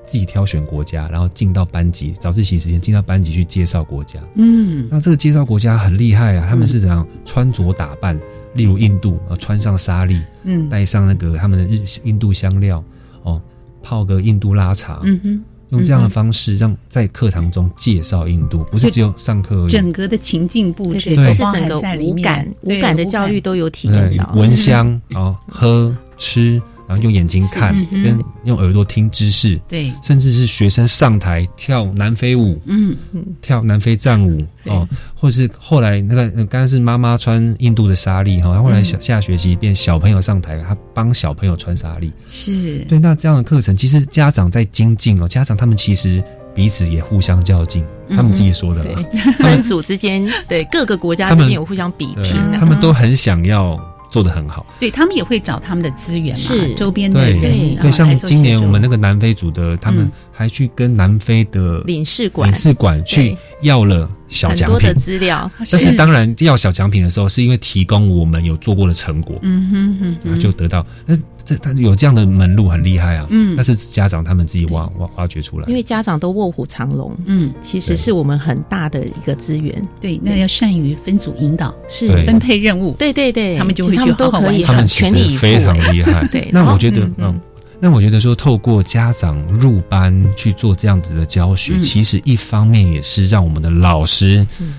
[0.05, 4.19] 自己挑选国家，然后进到班级，早自习时间进到班级去介绍国家。
[4.35, 8.19] 嗯，那这个介绍国家很厉害啊，他们是怎样穿着打扮？
[8.53, 12.83] 例如印度，啊，穿上纱丽，嗯带上那个他们的日印度香料，
[13.21, 13.39] 哦，
[13.83, 19.69] 泡个印度拉茶，嗯哼，用这样的方式让在课堂中介绍印度，不是只有上课而已。
[19.69, 21.81] 整个的情境布置对都是整个五
[22.21, 24.33] 感面，对五感的教育都有体验到。
[24.35, 29.91] 闻香，然后喝吃，然后用眼睛看，嗯跟用耳朵听知识，对。
[30.01, 32.95] 甚至是学生上台跳南非舞，嗯。
[33.11, 42.79] 嗯，跳南非战舞哦，或者是后来那个呃刚刚是妈妈穿印度的纱丽哈，后来下下学期变小朋友上台，他帮小朋友穿纱丽，是。
[42.87, 46.23] 对，那这样的课程其实家长在精进哦，家长他们其实
[46.55, 52.57] 彼此也互相较劲，他们自己说的啦，对，分 组之间，对各个国家之间有互相比拼啊。
[52.59, 53.77] 他们都很想要
[54.09, 54.65] 做的很好。
[54.79, 56.73] 对他们也会找他们的资源嘛，是。
[56.75, 60.11] 周边的对人，啊对，像今年我们那个南非组的，他们嗯。
[60.37, 62.47] 还去跟南非的领事馆。
[62.47, 64.75] 领事馆去要了小奖品。
[64.75, 70.85] 很多的资料，但是当然要小奖品的时候，是因为提供我们有做过的成果，嗯哼哼，就得到。
[71.07, 71.17] 那
[71.47, 73.55] 这他有这样的门路很厉害啊，嗯。
[73.55, 75.65] 但是家长他们自己挖挖挖掘出来。
[75.67, 75.73] 因。
[75.73, 79.81] 为家长都卧虎藏龙，嗯，其实是我们很大的一个资源。
[80.01, 86.27] 对，那要善于分组引导，是分配任务，对对对，他们就他们都可以他们其很全力以赴，实非常哎厉害。
[86.33, 87.41] 对，那我觉得，嗯嗯，
[87.79, 91.83] 那我觉得说，透过家长入班去做这样子的教学，嗯。
[91.83, 94.75] 其实一方面也是让我们的老师嗯。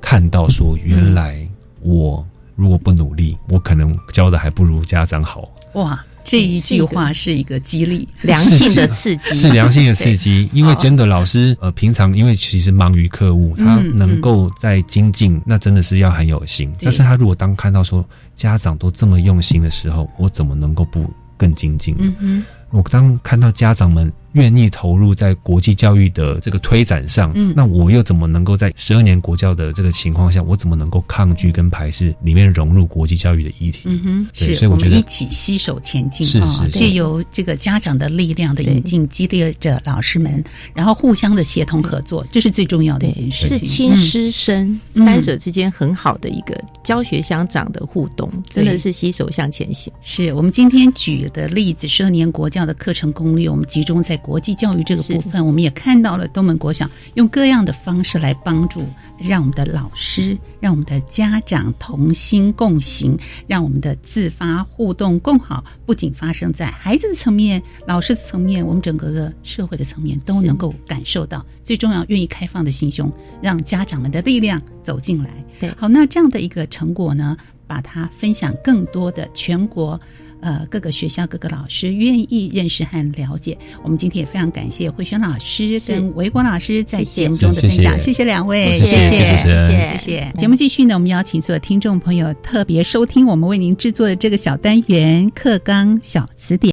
[0.00, 1.46] 看到说，原来
[1.80, 5.50] 我如果不努力，我可能教的还不如家长好。
[5.76, 16.72] 哇，这一句话是一个激励，良性的刺激，是良性的刺激，因为真的老师呃，平常因为其实忙于客户，他嗯能够在精进，那真的是要很有心。
[16.82, 18.04] 但是他如果当看到说
[18.34, 21.94] 家长都这么用心的时候，我怎么能够不更精进？
[21.98, 33.80] 嗯哼，我当看到家长们愿意投入在国际教育的这个推展上，嗯，那我又怎么能够在十二年国教的这个情况下，我怎么能够抗拒跟排斥里面融入国际教育的议题？
[33.86, 43.58] 嗯哼，对，是所以我觉得们一起携手前进，是是借由这个家长的力量的引进，激励着老师们，然后互相的协同合作，这是最重要的一件事情。
[43.58, 49.90] 是亲师生三者之间很好的一个教学相长的互动，真的是携手向前行。
[50.02, 58.84] 是我们今天举的例子，十二年国教的课程攻略，我们集中在国际教育这个部分，我们也看到了东门国小用各样的方式来帮助，
[59.20, 63.16] 让我们的老师、让我们的家长同心共行，
[63.46, 65.64] 让我们的自发互动更好。
[65.86, 71.46] 不仅发生在孩子的层面、老师的层面，我们整个的社会的层面都能够感受到。
[71.64, 73.08] 最重要，愿意开放的心胸，
[73.40, 75.30] 让家长们的力量走进来。
[75.60, 80.00] 对，好，那这样的一个成果呢，把它分享更多的全国。
[80.46, 83.58] 呃，各个学校、各个老师愿意认识和了解。
[83.82, 90.32] 我们今天也非常感谢慧轩老师跟维国老师在节目中的分享，谢谢两位，谢谢，谢谢，谢谢。
[90.38, 96.72] 节目继续呢，我们邀请所有听众朋友特别收听我们为您制作的这个小单元《课纲小词典》。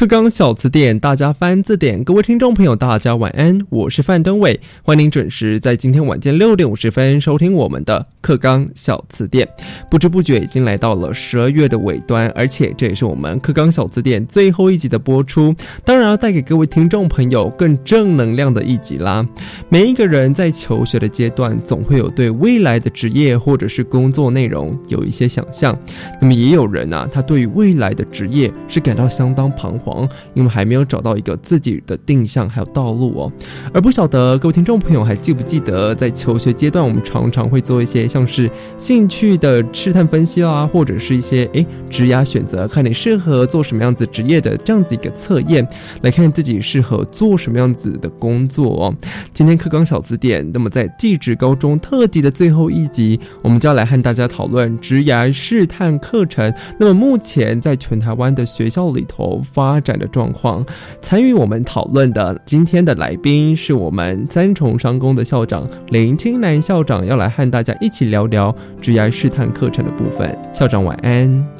[0.00, 2.02] 课纲小词典，大家翻字典。
[2.02, 9.46] 各位听众朋友，大家晚安，我是范登伟，欢迎您准时在今天晚间六点五十分收听我们的课纲小词典。
[9.90, 19.22] 不知不觉已经来到了十二月的尾端，而且这也是我们课纲小词典最后一集的播出，当然要带给各位听众朋友更正能量的一集啦。
[19.68, 25.78] 每一个人在求学的阶段，总会有对未来的职业或者是工作内容有一些想象。
[26.18, 29.89] 那么也有人啊，他对于未来的职业是感到相当彷徨。
[30.34, 33.32] 因为还没有找到一个自己的定向还有道路哦，
[33.72, 45.66] 而不晓得各位听众朋友还记不记得，在求学阶段，我们常常会做一些像是兴趣的试探分析啦，或者是一些诶职业选择，看你适合做什么样子职业的这样子一个测验，
[46.02, 48.94] 来看自己适合做什么样子的工作哦。
[49.32, 56.52] 今天课纲小词典，那么在地质高中特辑的最后一集，我们就要来和大家讨论职业试探课程。
[56.78, 60.64] 那么目前在全台湾的学校里头发展的状况，
[61.00, 70.36] 参与我们讨论的今天的来宾是我们三重商工的校长林清南校长，要来和大家一起聊聊职涯试探课程的部分。
[70.52, 71.59] 校长晚安。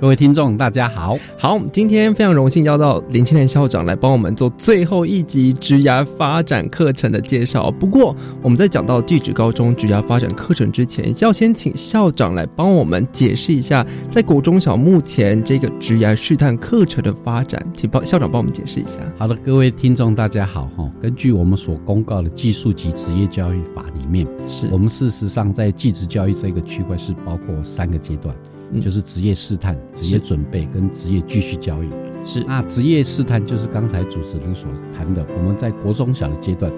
[0.00, 7.70] 各位听众，大家好，好，今天非常荣幸邀到林清莲校长来帮我们做最后一集职涯发展课程的介绍。
[7.70, 19.00] 不过，我们在讲到地质高中职涯发展课程之前，要先请校长来帮我们解释一下，在国中小目前这个职涯试探课程的发展，请帮校长帮我们解释一下。
[19.18, 20.90] 好的，各位听众，大家好哈。
[21.02, 28.34] 根据我们所公告的技术及职业教育法里面，是我们事实上在技职教育这个区块是包括三个阶段。
[28.78, 31.88] 就是职业试探、职业准备跟职业继续教育。
[32.22, 36.70] 是那职业试探就是刚才主持人所谈的，我们在国中小的阶段，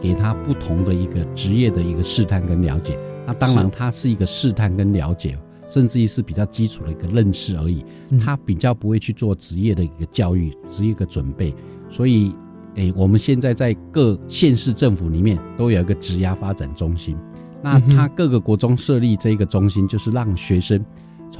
[0.00, 2.98] 给他不同的一个职业的一个试探跟了解。
[3.26, 5.38] 那当然，它是一个试探跟了解，
[5.68, 7.82] 甚至于是比较基础的一个认识而已。
[8.22, 11.54] 他比较不会去做职业的一个教育、职业一个准备。
[11.88, 12.34] 所以，
[12.74, 17.16] 诶，我们现在在各县市政府里面都有一个职涯发展中心。
[17.62, 20.84] 那他各个国中设立这一个中心，就是让学生。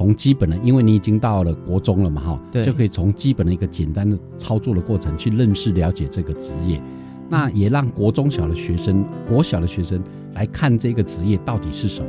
[0.01, 6.81] 从基本的，因为你已经到了国中了嘛，哈，对就可以从基本的一个简单的操作的过程去认识、了解这个职业。
[7.29, 10.01] 那也让国中小的学生、国小的学生
[10.33, 12.07] 来看这个职业到底是什么。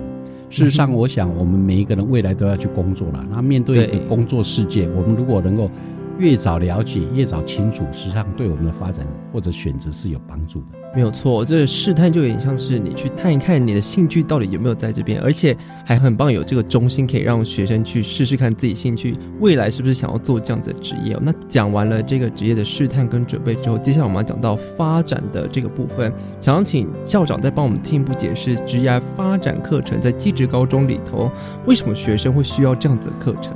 [0.48, 3.22] 事实上，我想我们每一个人未来都要去工作了。
[3.30, 5.70] 那面对一个工作世界，我们如果能够。
[6.18, 10.81] 越早了解，越早清楚，实际上对我们的发展或者选择是有帮助的。
[10.94, 21.16] 没有错，这个试探就有点像是你去探一看你的兴趣到底有没有在这边，而且还很棒，有这个中心可以让学生去试试看自己兴趣未来是不是想要做这样子的职业。
[21.22, 26.12] 那讲完了这个职业的试探跟准备之后，接下来我们要讲到发展的这个部分，
[26.42, 31.30] 想要请校长再帮我们进一步解释职业发展课程在技职高中里头
[31.64, 33.54] 为什么学生会需要这样子的课程。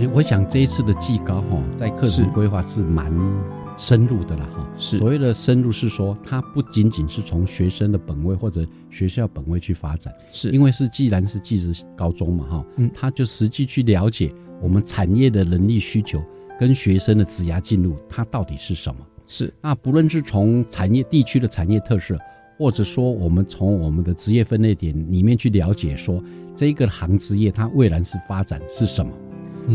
[0.00, 3.12] 哎，我想这一次的技高哈，在课程规划是蛮
[3.76, 4.68] 深入的了哈。
[4.76, 16.22] 是所谓的深入是说，它不仅仅是从学生的本位或者学校本位去发展，是因为是既然是技职高中嘛哈，嗯，他就实际去了解我们产业的能力需求
[16.58, 19.00] 跟学生的职涯进入，它到底是什么？
[19.26, 22.18] 是那不论是从产业地区的产业特色，
[22.58, 26.22] 或者说我们从我们的职业分类点里面去了解，说
[26.54, 29.12] 这个行职业它未来是发展是什么？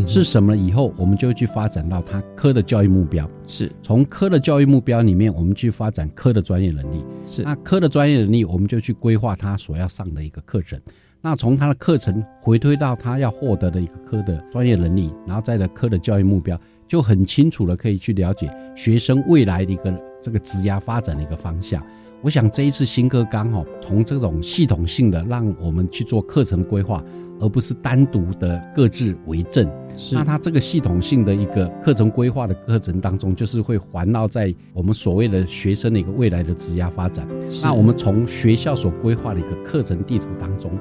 [0.08, 0.56] 是什么？
[0.56, 3.30] 以后我们就去发展到他科的教育目标。
[3.48, 7.04] 是从科的教育目标里面，我们去发展科的专业能力。
[7.26, 10.80] 是那科的专业能力，我们就去规划他所要上的一个课程。
[11.22, 21.84] 那从他的课程回推到他要获得的一个科的专业能力，然后再的科的教育目标，就很清楚的可以去了解学生未来的一个这个职涯发展的一个方向。
[22.22, 27.04] 我想这一次新课纲哦，从这种系统性的让我们去做课程规划。
[27.40, 29.70] 而不是单独的各自为政，
[30.14, 37.28] 那它这个系统性的一个课程规划的课程当中，就是会环绕在我们所谓的学生的一个未来的职业发展。
[37.64, 40.72] 那我们从学校所规划的一个课程地图当中，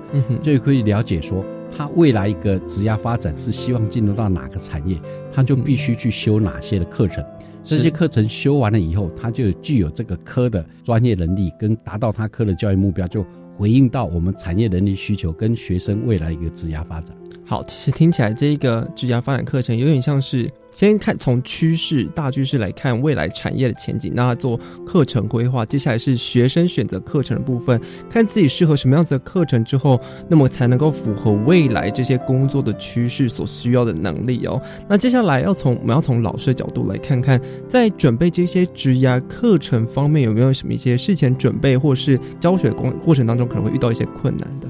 [0.43, 1.45] 就可以了解说，
[1.77, 5.01] 他未来一个职业发展是希望进入到哪个产业，
[5.33, 7.25] 他就必须去修哪些的课程。
[7.65, 13.25] 这些课程修完了以后，他就具有这个科的专业能力，跟达到他科的教育目标就。
[13.59, 17.17] 回应到我们产业能力需求跟学生未来一个职涯发展。
[17.49, 25.65] 好，其实听起来这一个职涯发展课程有点像是先看从趋势大趋势来看未来产业的前景，那做课程规划。
[25.65, 27.81] 接下来是学生选择课程的部分，
[28.11, 34.61] 看自己适合什么样子的课程之后，那么才能够符合未来这些工作的趋势所需要的能力哦。
[34.87, 44.69] 那接下来要从我们要从老师的角度来看看，在准备这些职涯课程方面有没有什么一些事前准备或是教学过过程当中可能会遇到一些困难的？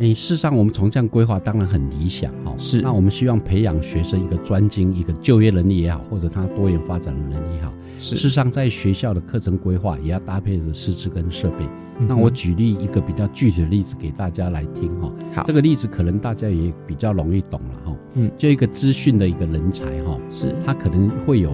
[0.00, 2.52] 诶，事实上，我们从这样规划当然很理想哈。
[2.58, 7.72] 是，那我们希望培养学生一个专精、一个就业能力也好，或者他多元发展的能力也好。
[8.00, 11.64] 是事实上，在学校的课程规划也要搭配着师资跟设备。
[12.08, 15.12] 那我举例一个比较具体的例子给大家来听哈。
[15.32, 17.96] 好，这个例子可能大家也比较容易懂了哈。
[18.14, 21.52] 嗯，就一个资讯的一个人才哈，是，他可能会有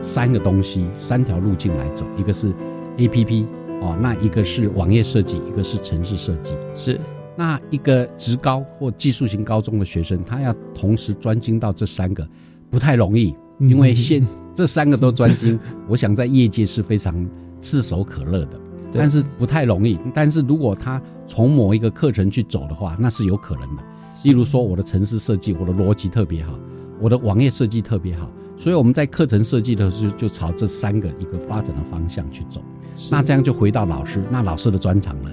[0.00, 2.50] 三个东西、三条路径来走，一个是
[2.96, 3.46] A P P
[3.82, 6.98] 哦，那一个是网页设计，一个是城市设计，是。
[7.36, 12.26] 那一个职高或技术型高中的学生，他要同时专精到这三个，
[12.70, 14.24] 不太容易，因为现
[14.54, 15.58] 这三个都专精，
[15.88, 17.28] 我想在业界是非常
[17.60, 18.60] 炙手可热的，
[18.92, 19.98] 但是不太容易。
[20.14, 23.82] 但是如果他从某一个课程去走的话，那是有可能的。
[24.22, 26.58] 例如说，我的城市设计，我的逻辑特别好，
[27.00, 32.62] 我的网页设计特别好，所以我们在课程设计的时候就朝这三个一个发展的方向去走。
[33.10, 35.30] 那这样就回到老师，那老师的专长了。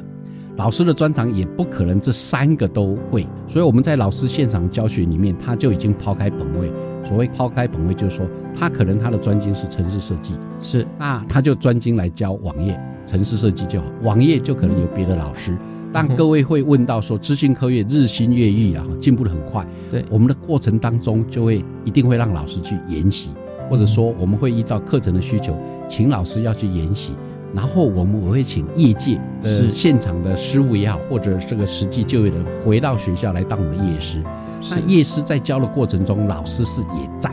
[0.58, 6.72] 老师的专长也不可能这三个都会，所以我们在老师现场教学里面，他就已经抛开本位。
[7.04, 8.26] 所谓抛开本位，就是说
[8.56, 13.88] 他可能他的专精是城市设计，是那他就专精来教网页、城市设计就好。
[14.04, 15.58] 网页就可能有别的老师。
[15.92, 19.66] 但各位会问到说，资讯科学日新月异啊，进步的很快。
[19.90, 23.32] 对，我们的过程当中就会一定会让老师去研习，
[23.70, 25.58] 或者说我们会依照课程的需求，
[25.90, 27.14] 请老师要去研习。
[27.54, 34.24] 然后我们我会请业界呃现场的师傅也好，或者这个实际就业的回到学校来当我们的业师。
[34.70, 37.30] 那业师在教的过程中，老师是也在。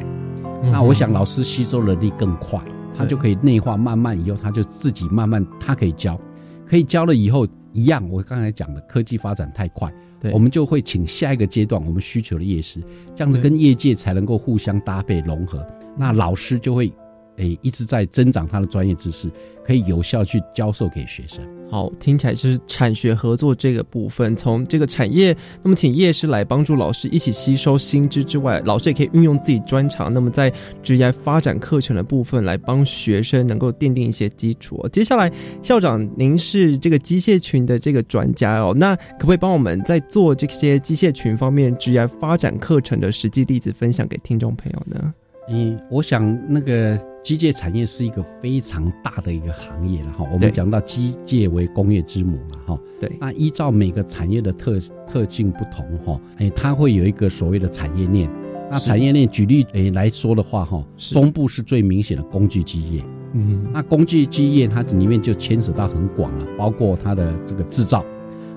[0.63, 2.61] 那我想老师吸收能力更快，
[2.97, 6.19] 他就可以内化，慢慢以后他就自己慢慢他可以教，
[6.67, 8.03] 可以教了以后一样。
[8.11, 9.93] 我刚才讲的科技发展太快，
[10.33, 12.83] 我们就会请下一个阶段我们需求的业师，
[13.15, 15.65] 这样子跟业界才能够互相搭配融合。
[15.97, 16.93] 那老师就会。
[17.39, 19.29] 诶，一直在增长他的专业知识，
[19.65, 21.43] 可以有效去教授给学生。
[21.71, 30.51] 好，听起来就是产学合作这个部分，从这个产业，那么请业师来帮助老师一起吸收新知之外，老师也可以运用自己专长，那么在
[30.83, 34.83] 职业发展课程的部分来帮学生能够奠定一些基础。
[34.91, 35.31] 接下来，
[35.63, 45.13] 校长您是这个机械群的这个专家哦，那可不可以帮我们在做这些机械群方面职业发展课程的实际例子分享给听众朋友呢？
[45.51, 46.99] 嗯，我想那个。
[47.25, 52.81] 机械产业是一个非常大的一个行业了哈，我们讲到机械为工业之母了哈。
[52.99, 58.31] 对，那依照每个产业的特特性不同哈，哎，它会有一个所谓的产业链。
[58.71, 63.05] 那产业链举例诶来说的话哈，中部是最明显的工具机业。
[63.35, 68.03] 嗯，那工具机业它里面就牵扯到很广了，包括它的这个制造，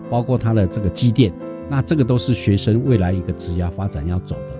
[0.10, 1.34] 包括它的这个机电，
[1.70, 4.51] 那这个都是学生未来一个职业发展要走的。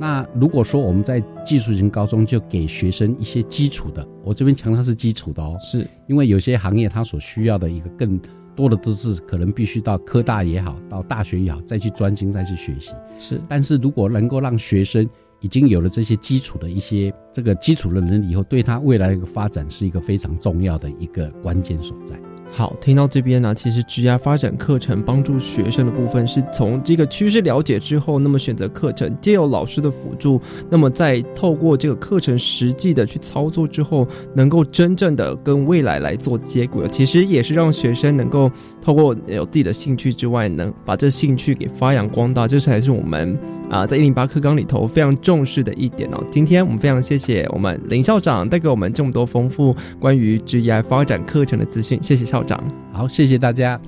[0.00, 8.20] 那如果说我们在技术型高中就给学生一些基础的，我这边强调是基础的哦，是因为有些行业它所需要的一个更
[8.54, 12.90] 多的资质，可能必须到科大也好，到大学也好，再去专精再去学习。
[13.18, 15.08] 是，但是如果能够让学生
[15.40, 22.16] 已经有了这些基础的一些这个基础的能力以后，对他未来的一个发展是一个非常重要的一个关键所在。
[22.50, 38.50] 好，听到这边呢，其实职业发展课程帮助学生的部分，是从这个趋势了解之后，那么选择课程，借由老师的辅助，那么在透过这个课程实际的去操作之后，能够真正的跟未来来做接轨，其实也是让学生能够
[38.88, 43.38] 透过有自己的兴趣之外，能把这兴趣给发扬光大，这才是我们。
[43.68, 46.24] 啊，在一零八课纲里头非常重视的一点哦。
[46.30, 52.58] 今天我们非常谢谢我们林校长带给我们这么多丰富关于职业发展课程的资讯，谢谢校长。
[52.90, 53.78] 好，谢谢大家。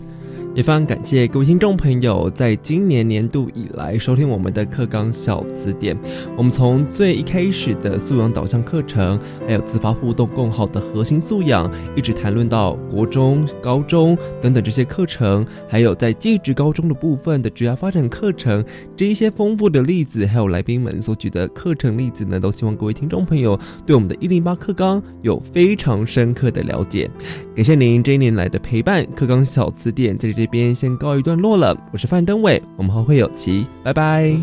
[0.53, 5.97] 也非常感谢各位听众朋友，在今年年度以来收听我们的课纲小词典。
[6.37, 18.65] 我们从最一开始的素养导向课程，还有自发互动共好的核心素养，一直谈论到国中、高中等等这些课程，还有在技职高中的部分的职业发展课程，
[18.97, 27.09] 这一些丰富的例子，还有来宾们所举的课程例子呢，都希望各位听众朋友对我们的一零八课纲有非常深刻的了解。
[27.55, 30.40] 感谢您这一年来的陪伴，课纲小词典在这。
[30.41, 34.35] 这边先告一段落了，我是范登伟，我们后会有期，拜拜。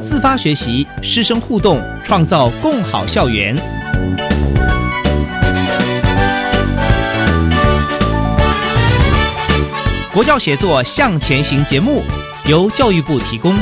[0.00, 3.56] 自发学习，师生互动，创造共好校园。
[10.14, 12.04] 国教协作向前行节目
[12.46, 13.52] 由教育部提供。